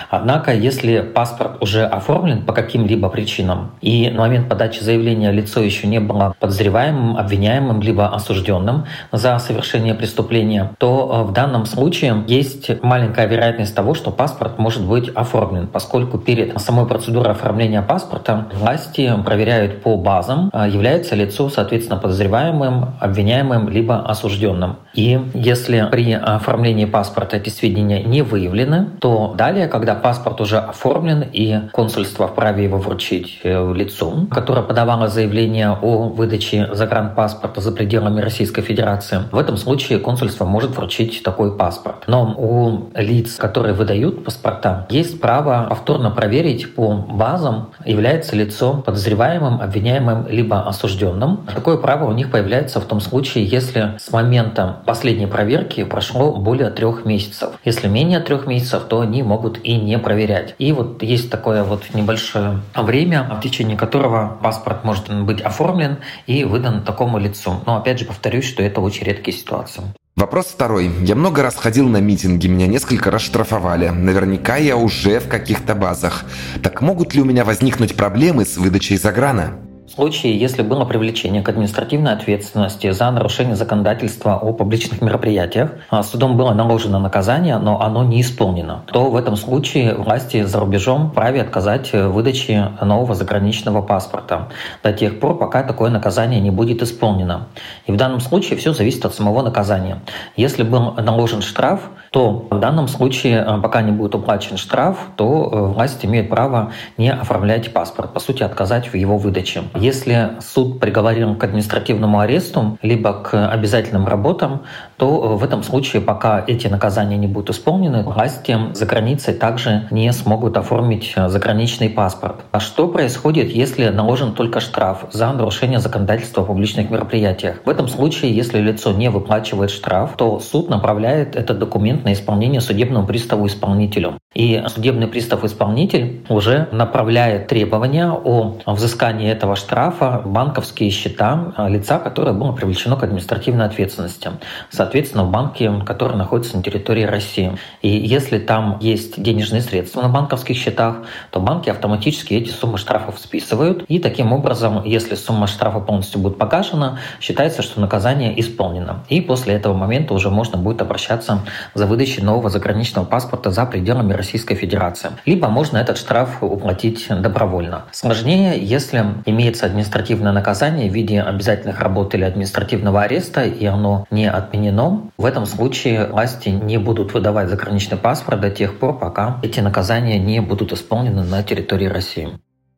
Однако, 0.10 0.52
если 0.56 1.03
паспорт 1.04 1.62
уже 1.62 1.86
оформлен 1.86 2.44
по 2.44 2.54
каким-либо 2.54 3.10
причинам, 3.10 3.72
и 3.82 4.10
на 4.10 4.22
момент 4.22 4.50
подачи 4.50 4.82
заявления 4.82 5.32
лицо 5.32 5.62
еще 5.62 5.88
не 5.88 6.00
было 6.00 6.36
подозреваемым, 6.40 7.18
обвиняемым, 7.18 7.82
либо 7.82 8.08
осужденным 8.08 8.86
за 9.12 9.38
совершение 9.40 9.94
преступления, 9.94 10.72
то 10.78 11.24
э, 11.26 11.30
в 11.30 11.34
данном 11.34 11.66
случае 11.66 12.24
есть 12.28 12.84
маленькая 12.84 13.28
вероятность 13.28 13.76
того, 13.76 13.94
что 13.94 14.12
паспорт 14.12 14.58
может 14.58 14.86
быть 14.86 15.10
оформлен, 15.10 15.68
поскольку 15.68 16.18
перед 16.18 16.60
самой 16.60 16.88
процедурой 16.88 17.32
оформления 17.32 17.82
паспорта 17.82 18.48
власти 18.54 19.14
проверяют 19.26 19.82
по 19.82 19.98
базам, 19.98 20.50
э, 20.54 20.70
является 20.70 21.16
лицо, 21.16 21.50
соответственно, 21.50 22.00
подозреваемым, 22.00 22.96
обвиняемым, 23.00 23.70
либо 23.70 24.00
осужденным. 24.06 24.78
И 24.94 25.20
если 25.34 25.88
при 25.92 26.14
оформлении 26.14 26.86
паспорта 26.86 27.38
эти 27.38 27.50
сведения 27.50 28.04
не 28.04 28.22
выявлены, 28.22 28.90
то 29.00 29.34
далее, 29.36 29.68
когда 29.68 29.96
паспорт 29.96 30.40
уже 30.42 30.60
оформлен 30.60 31.24
и 31.32 31.70
консульство 31.72 32.28
вправе 32.28 32.64
его 32.64 32.78
вручить 32.78 33.40
э, 33.44 33.74
лицу, 33.74 34.28
которое 34.30 34.62
подавало 34.62 35.08
заявление 35.08 35.72
о 35.72 36.10
выдаче 36.10 36.70
загранпаспорта 36.74 37.62
за 37.62 37.72
пределами 37.72 38.22
Российской 38.22 38.62
Федерации, 38.62 39.22
в 39.32 39.38
этом 39.38 39.58
случае 39.58 40.00
консульство 40.00 40.46
может 40.46 40.76
вручить 40.76 41.24
такой 41.24 41.58
паспорт. 41.58 42.04
Но 42.08 42.34
у 42.38 42.92
лиц, 43.00 43.36
которые 43.36 43.74
выдают 43.74 44.24
паспорта, 44.24 44.86
есть 44.90 45.20
право 45.20 45.66
повторно 45.70 46.12
проверить 46.12 46.76
по 46.76 46.94
базам, 46.94 47.72
является 47.86 48.36
лицо 48.36 48.84
подозреваемым, 48.86 49.62
обвиняемым 49.62 50.28
либо 50.28 50.68
осужденным. 50.68 51.46
Такое 51.54 51.78
право 51.78 52.06
у 52.06 52.12
них 52.12 52.32
появляется 52.32 52.80
в 52.80 52.86
том 52.86 53.02
случае, 53.02 53.46
если 53.46 53.94
с 53.98 54.12
момента 54.12 54.83
последней 54.86 55.28
проверки 55.28 55.84
прошло 55.84 56.36
более 56.36 56.70
трех 56.70 57.06
месяцев. 57.06 57.52
Если 57.64 57.88
менее 57.88 58.20
трех 58.20 58.48
месяцев, 58.48 58.84
то 58.90 59.02
они 59.02 59.24
могут 59.24 59.60
и 59.64 59.76
не 59.76 59.98
проверять. 60.00 60.56
И 60.58 60.72
вот 60.72 61.04
есть 61.04 61.30
такое 61.30 61.64
вот 61.64 61.84
небольшое 61.94 62.62
время, 62.76 63.24
в 63.24 63.42
течение 63.42 63.78
которого 63.78 64.38
паспорт 64.42 64.84
может 64.84 65.14
быть 65.24 65.42
оформлен 65.42 65.98
и 66.28 66.44
выдан 66.44 66.84
такому 66.84 67.18
лицу. 67.18 67.62
Но 67.66 67.78
опять 67.78 68.00
же 68.00 68.06
повторюсь, 68.06 68.46
что 68.46 68.64
это 68.64 68.82
очень 68.82 69.06
редкие 69.06 69.36
ситуации. 69.36 69.84
Вопрос 70.16 70.46
второй. 70.46 70.92
Я 71.02 71.16
много 71.16 71.42
раз 71.42 71.56
ходил 71.56 71.90
на 71.90 71.98
митинги, 71.98 72.46
меня 72.48 72.68
несколько 72.68 73.10
раз 73.10 73.24
штрафовали. 73.24 73.90
Наверняка 73.90 74.58
я 74.58 74.78
уже 74.78 75.20
в 75.20 75.28
каких-то 75.28 75.74
базах. 75.74 76.26
Так 76.62 76.82
могут 76.82 77.16
ли 77.16 77.22
у 77.22 77.26
меня 77.26 77.44
возникнуть 77.44 77.96
проблемы 77.96 78.46
с 78.46 78.58
выдачей 78.58 78.98
заграна? 78.98 79.56
Случае, 79.96 80.40
если 80.40 80.64
было 80.64 80.86
привлечение 80.86 81.44
к 81.44 81.50
административной 81.50 82.14
ответственности 82.14 82.90
за 82.90 83.12
нарушение 83.12 83.56
законодательства 83.56 84.40
о 84.40 84.52
публичных 84.52 85.04
мероприятиях, 85.04 85.70
а 85.92 86.02
судом 86.02 86.36
было 86.36 86.52
наложено 86.52 86.98
наказание, 86.98 87.60
но 87.60 87.80
оно 87.80 88.04
не 88.04 88.22
исполнено, 88.22 88.82
то 88.88 89.12
в 89.12 89.16
этом 89.16 89.36
случае 89.36 89.94
власти 89.94 90.42
за 90.42 90.60
рубежом 90.60 91.12
вправе 91.12 91.44
отказать 91.44 91.94
в 91.94 92.08
выдаче 92.08 92.72
нового 92.82 93.14
заграничного 93.14 93.84
паспорта 93.84 94.50
до 94.82 94.94
тех 94.94 95.20
пор, 95.20 95.38
пока 95.38 95.62
такое 95.62 95.92
наказание 95.92 96.42
не 96.42 96.50
будет 96.50 96.82
исполнено. 96.82 97.50
И 97.86 97.92
в 97.92 97.96
данном 97.96 98.20
случае 98.20 98.58
все 98.58 98.74
зависит 98.74 99.06
от 99.06 99.14
самого 99.14 99.44
наказания. 99.44 100.00
Если 100.36 100.64
был 100.64 100.94
наложен 100.94 101.44
штраф, 101.44 101.92
то 102.14 102.48
в 102.52 102.60
данном 102.60 102.88
случае, 102.88 103.44
э, 103.46 103.60
пока 103.60 103.82
не 103.82 103.92
будет 103.92 104.14
уплачен 104.14 104.56
штраф, 104.56 104.98
то 105.16 105.50
э, 105.52 105.74
власть 105.74 106.06
имеет 106.06 106.30
право 106.30 106.72
не 106.96 107.12
оформлять 107.12 107.74
паспорт, 107.74 108.14
по 108.14 108.20
сути, 108.20 108.44
отказать 108.44 108.94
в 108.94 108.96
его 108.96 109.18
выдаче. 109.18 109.64
Если 109.74 110.34
суд 110.40 110.80
приговорил 110.80 111.36
к 111.36 111.44
административному 111.44 112.20
аресту, 112.20 112.78
либо 112.84 113.14
к 113.14 113.50
обязательным 113.52 114.06
работам, 114.06 114.62
то 114.98 115.08
э, 115.08 115.38
в 115.40 115.44
этом 115.44 115.64
случае, 115.64 116.04
пока 116.04 116.44
эти 116.46 116.68
наказания 116.68 117.18
не 117.18 117.26
будут 117.26 117.50
исполнены, 117.50 118.04
власти 118.04 118.60
за 118.74 118.86
границей 118.86 119.34
также 119.34 119.88
не 119.90 120.14
смогут 120.14 120.56
оформить 120.56 121.16
заграничный 121.18 121.90
паспорт. 121.90 122.42
А 122.52 122.60
что 122.60 122.88
происходит, 122.90 123.50
если 123.50 123.88
наложен 123.88 124.34
только 124.34 124.60
штраф 124.60 125.06
за 125.12 125.32
нарушение 125.32 125.80
законодательства 125.80 126.44
о 126.44 126.46
публичных 126.46 126.92
мероприятиях? 126.92 127.56
В 127.66 127.70
этом 127.70 127.88
случае, 127.88 128.36
если 128.36 128.60
лицо 128.60 128.92
не 128.92 129.10
выплачивает 129.10 129.72
штраф, 129.72 130.12
то 130.16 130.40
суд 130.40 130.70
направляет 130.70 131.36
этот 131.36 131.58
документ 131.58 132.03
на 132.04 132.14
исполнение 132.14 132.62
судебному 132.62 133.08
приставу-исполнителю. 133.08 134.20
И 134.34 134.64
судебный 134.68 135.08
пристав-исполнитель 135.08 136.26
уже 136.28 136.68
направляет 136.72 137.48
требования 137.48 138.10
о 138.10 138.58
взыскании 138.66 139.30
этого 139.30 139.56
штрафа 139.56 140.22
в 140.24 140.32
банковские 140.32 140.90
счета 140.90 141.54
лица, 141.68 142.00
которое 142.00 142.34
было 142.34 142.52
привлечено 142.52 142.96
к 142.96 143.04
административной 143.04 143.66
ответственности. 143.66 144.32
Соответственно, 144.72 145.24
в 145.24 145.32
банке, 145.32 145.72
который 145.86 146.18
находится 146.18 146.58
на 146.58 146.64
территории 146.64 147.04
России. 147.04 147.58
И 147.82 147.90
если 147.90 148.40
там 148.40 148.78
есть 148.82 149.22
денежные 149.22 149.62
средства 149.62 150.02
на 150.02 150.10
банковских 150.10 150.58
счетах, 150.58 151.04
то 151.30 151.40
банки 151.40 151.70
автоматически 151.70 152.34
эти 152.34 152.50
суммы 152.50 152.78
штрафов 152.78 153.20
списывают. 153.20 153.84
И 153.88 154.00
таким 154.00 154.34
образом, 154.34 154.84
если 154.84 155.16
сумма 155.16 155.48
штрафа 155.48 155.80
полностью 155.80 156.20
будет 156.20 156.38
погашена, 156.38 156.98
считается, 157.22 157.62
что 157.62 157.80
наказание 157.80 158.40
исполнено. 158.40 159.04
И 159.10 159.22
после 159.22 159.54
этого 159.54 159.76
момента 159.76 160.14
уже 160.14 160.30
можно 160.30 160.58
будет 160.58 160.82
обращаться 160.82 161.40
за 161.76 161.86
выдачей 161.86 162.24
нового 162.24 162.50
заграничного 162.50 163.06
паспорта 163.06 163.52
за 163.52 163.66
пределами 163.66 164.14
Российской 164.24 164.56
Федерации. 164.56 165.10
Либо 165.26 165.50
можно 165.50 165.78
этот 165.78 165.98
штраф 165.98 166.42
уплатить 166.42 167.08
добровольно. 167.10 167.84
Сложнее, 167.92 168.58
если 168.58 169.04
имеется 169.26 169.66
административное 169.66 170.32
наказание 170.32 170.90
в 170.90 170.94
виде 170.94 171.22
обязательных 171.22 171.82
работ 171.82 172.16
или 172.16 172.24
административного 172.24 173.02
ареста, 173.02 173.44
и 173.44 173.66
оно 173.66 174.08
не 174.12 174.30
отменено. 174.30 175.12
В 175.18 175.26
этом 175.26 175.46
случае 175.46 176.06
власти 176.06 176.50
не 176.50 176.78
будут 176.78 177.14
выдавать 177.14 177.50
заграничный 177.50 177.98
паспорт 177.98 178.40
до 178.40 178.50
тех 178.50 178.80
пор, 178.80 178.98
пока 178.98 179.40
эти 179.44 179.60
наказания 179.60 180.18
не 180.18 180.40
будут 180.40 180.72
исполнены 180.72 181.24
на 181.24 181.44
территории 181.44 181.88
России. 181.88 182.30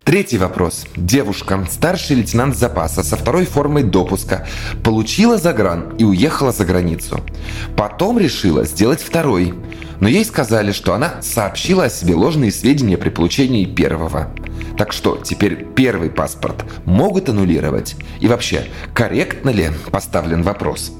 Третий 0.06 0.38
вопрос. 0.38 0.86
Девушка, 0.96 1.66
старший 1.68 2.18
лейтенант 2.18 2.56
запаса 2.56 3.02
со 3.02 3.16
второй 3.16 3.46
формой 3.46 3.82
допуска, 3.82 4.48
получила 4.84 5.40
загран 5.40 5.96
и 5.98 6.04
уехала 6.04 6.52
за 6.52 6.64
границу. 6.64 7.22
Потом 7.76 8.20
решила 8.20 8.66
сделать 8.66 9.02
второй, 9.02 9.56
но 10.00 10.08
ей 10.08 10.24
сказали, 10.24 10.74
что 10.74 10.94
она 10.94 11.24
сообщила 11.24 11.86
о 11.86 11.90
себе 11.90 12.14
ложные 12.14 12.52
сведения 12.52 13.00
при 13.00 13.10
получении 13.10 13.66
первого. 13.66 14.32
Так 14.78 14.94
что 14.94 15.18
теперь 15.18 15.66
первый 15.76 16.12
паспорт 16.12 16.64
могут 16.86 17.30
аннулировать? 17.30 17.96
И 18.20 18.28
вообще, 18.28 18.68
корректно 18.94 19.50
ли 19.50 19.72
поставлен 19.92 20.44
вопрос? 20.44 20.92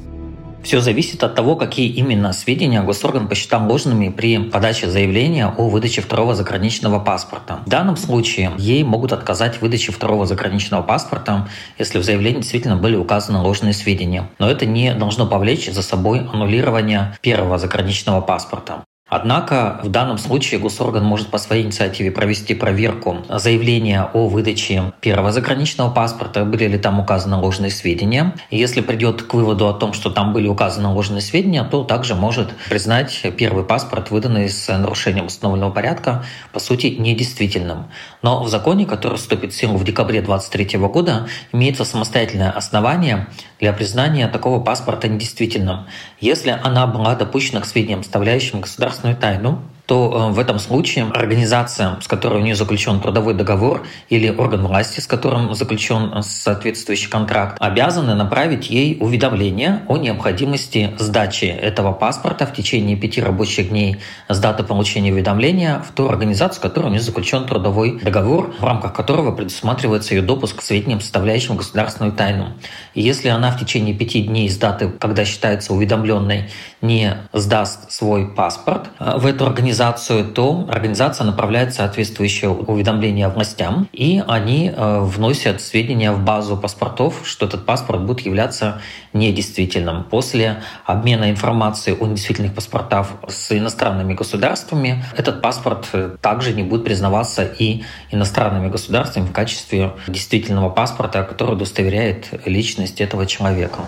Все 0.66 0.82
зависит 0.82 1.24
от 1.24 1.36
того, 1.36 1.56
какие 1.56 1.88
именно 1.90 2.34
сведения 2.34 2.82
госорган 2.82 3.28
посчитал 3.28 3.70
ложными 3.70 4.10
при 4.10 4.40
подаче 4.40 4.90
заявления 4.90 5.46
о 5.46 5.70
выдаче 5.70 6.02
второго 6.02 6.34
заграничного 6.34 6.98
паспорта. 6.98 7.60
В 7.68 7.70
данном 7.70 7.96
случае 7.98 8.52
ей 8.58 8.84
могут 8.84 9.14
отказать 9.14 9.58
в 9.58 9.62
выдаче 9.62 9.92
второго 9.92 10.26
заграничного 10.26 10.82
паспорта, 10.82 11.48
если 11.78 12.00
в 12.00 12.04
заявлении 12.04 12.40
действительно 12.40 12.78
были 12.78 12.96
указаны 12.96 13.38
ложные 13.42 13.74
сведения. 13.74 14.28
Но 14.40 14.50
это 14.50 14.66
не 14.66 14.96
должно 14.96 15.28
повлечь 15.28 15.72
за 15.72 15.84
собой 15.84 16.22
аннулирование 16.22 17.16
первого 17.22 17.60
заграничного 17.60 18.22
паспорта. 18.22 18.85
Однако 19.16 19.80
в 19.82 19.88
данном 19.88 20.18
случае 20.18 20.60
госорган 20.60 21.06
может 21.06 21.30
по 21.30 21.38
своей 21.38 21.64
инициативе 21.64 22.12
провести 22.12 22.54
проверку 22.54 23.24
заявления 23.30 24.10
о 24.14 24.28
выдаче 24.28 24.92
первого 25.00 25.32
заграничного 25.32 25.90
паспорта, 25.90 26.44
были 26.44 26.68
ли 26.68 26.78
там 26.78 27.00
указаны 27.00 27.38
ложные 27.38 27.72
сведения. 27.72 28.36
И 28.50 28.58
если 28.58 28.82
придет 28.82 29.22
к 29.22 29.34
выводу 29.34 29.70
о 29.70 29.74
том, 29.74 29.94
что 29.94 30.10
там 30.10 30.34
были 30.34 30.50
указаны 30.50 30.90
ложные 30.90 31.22
сведения, 31.22 31.64
то 31.64 31.86
также 31.86 32.14
может 32.14 32.54
признать 32.70 33.26
первый 33.38 33.64
паспорт, 33.64 34.12
выданный 34.12 34.50
с 34.50 34.68
нарушением 34.68 35.28
установленного 35.28 35.72
порядка, 35.72 36.26
по 36.52 36.60
сути, 36.60 36.88
недействительным. 36.88 37.86
Но 38.22 38.44
в 38.44 38.50
законе, 38.50 38.86
который 38.86 39.18
вступит 39.18 39.54
в 39.54 39.56
силу 39.56 39.78
в 39.78 39.86
декабре 39.86 40.22
2023 40.22 40.78
года, 40.90 41.28
имеется 41.54 41.86
самостоятельное 41.86 42.52
основание 42.52 43.28
для 43.60 43.74
признания 43.74 44.28
такого 44.28 44.64
паспорта 44.64 45.08
недействительным, 45.08 45.88
если 46.20 46.50
она 46.50 46.88
была 46.88 47.16
допущена 47.16 47.62
к 47.62 47.66
сведениям, 47.66 48.04
составляющим 48.04 48.62
государственную 48.62 49.16
тайну, 49.18 49.62
то 49.86 50.30
э, 50.30 50.34
в 50.34 50.40
этом 50.40 50.60
случае 50.60 51.06
организация, 51.14 52.00
с 52.02 52.08
которой 52.08 52.42
у 52.42 52.44
нее 52.44 52.56
заключен 52.56 53.00
трудовой 53.00 53.34
договор, 53.34 53.84
или 54.10 54.30
орган 54.30 54.66
власти, 54.66 55.00
с 55.00 55.08
которым 55.08 55.54
заключен 55.54 56.22
соответствующий 56.22 57.10
контракт, 57.10 57.58
обязаны 57.60 58.16
направить 58.16 58.70
ей 58.70 58.98
уведомление 59.00 59.84
о 59.88 59.98
необходимости 59.98 60.94
сдачи 60.98 61.46
этого 61.46 61.92
паспорта 61.92 62.46
в 62.46 62.54
течение 62.54 62.96
пяти 62.96 63.22
рабочих 63.22 63.70
дней 63.70 63.98
с 64.28 64.40
даты 64.40 64.64
получения 64.64 65.12
уведомления 65.12 65.80
в 65.80 65.92
ту 65.94 66.10
организацию, 66.10 66.58
с 66.58 66.60
которой 66.60 66.88
у 66.88 66.90
нее 66.90 67.02
заключен 67.02 67.46
трудовой 67.46 68.00
договор, 68.00 68.54
в 68.60 68.64
рамках 68.64 68.94
которого 68.94 69.32
предусматривается 69.32 70.16
ее 70.16 70.22
допуск 70.22 70.58
к 70.58 70.62
сведениям, 70.62 71.02
составляющим 71.02 71.58
государственную 71.58 72.14
тайну. 72.14 72.54
И 72.94 73.02
если 73.02 73.30
она 73.30 73.52
в 73.52 73.60
течение 73.60 73.94
пяти 73.94 74.22
дней 74.22 74.50
с 74.50 74.58
даты, 74.58 74.90
когда 74.90 75.26
считается 75.26 75.74
уведомленной, 75.74 76.50
не 76.86 77.18
сдаст 77.34 77.92
свой 77.92 78.28
паспорт 78.28 78.90
э, 79.00 79.18
в 79.18 79.26
эту 79.26 79.46
организацию, 79.46 79.86
организацию, 79.86 80.26
то 80.34 80.66
организация 80.70 81.26
направляет 81.26 81.74
соответствующее 81.74 82.50
уведомление 82.52 83.28
властям, 83.28 83.88
и 83.94 84.24
они 84.28 84.72
э, 84.76 85.00
вносят 85.02 85.62
сведения 85.62 86.12
в 86.12 86.24
базу 86.24 86.58
паспортов, 86.58 87.22
что 87.24 87.46
этот 87.46 87.66
паспорт 87.66 88.02
будет 88.02 88.22
являться 88.22 88.82
недействительным. 89.14 90.04
После 90.04 90.62
обмена 90.86 91.30
информацией 91.30 91.98
о 92.00 92.06
недействительных 92.06 92.54
паспортах 92.54 93.08
с 93.28 93.52
иностранными 93.52 94.14
государствами 94.14 95.04
этот 95.18 95.42
паспорт 95.42 95.90
э, 95.94 96.16
также 96.22 96.54
не 96.54 96.64
будет 96.64 96.84
признаваться 96.84 97.44
и 97.44 97.84
иностранными 98.12 98.70
государствами 98.70 99.26
в 99.26 99.32
качестве 99.32 99.94
действительного 100.08 100.70
паспорта, 100.70 101.24
который 101.24 101.54
удостоверяет 101.54 102.28
личность 102.46 103.02
этого 103.02 103.26
человека. 103.26 103.80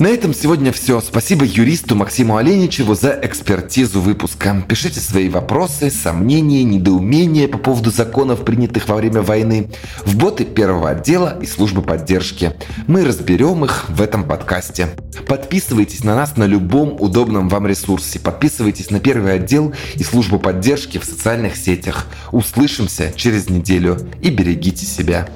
На 0.00 0.06
этом 0.06 0.32
сегодня 0.32 0.72
все. 0.72 1.02
Спасибо 1.02 1.44
юристу 1.44 1.94
Максиму 1.94 2.38
Оленичеву 2.38 2.94
за 2.94 3.20
экспертизу 3.22 4.00
выпуска. 4.00 4.64
Пишите 4.66 4.98
свои 4.98 5.28
вопросы, 5.28 5.90
сомнения, 5.90 6.64
недоумения 6.64 7.46
по 7.46 7.58
поводу 7.58 7.90
законов, 7.90 8.46
принятых 8.46 8.88
во 8.88 8.94
время 8.96 9.20
войны, 9.20 9.68
в 10.06 10.16
боты 10.16 10.46
первого 10.46 10.88
отдела 10.88 11.38
и 11.42 11.44
службы 11.44 11.82
поддержки. 11.82 12.54
Мы 12.86 13.04
разберем 13.04 13.66
их 13.66 13.90
в 13.90 14.00
этом 14.00 14.24
подкасте. 14.24 14.88
Подписывайтесь 15.28 16.02
на 16.02 16.16
нас 16.16 16.38
на 16.38 16.44
любом 16.44 16.98
удобном 16.98 17.50
вам 17.50 17.66
ресурсе. 17.66 18.18
Подписывайтесь 18.20 18.90
на 18.90 19.00
первый 19.00 19.34
отдел 19.34 19.74
и 19.96 20.02
службу 20.02 20.38
поддержки 20.38 20.96
в 20.96 21.04
социальных 21.04 21.56
сетях. 21.56 22.06
Услышимся 22.32 23.12
через 23.14 23.50
неделю 23.50 23.98
и 24.22 24.30
берегите 24.30 24.86
себя. 24.86 25.28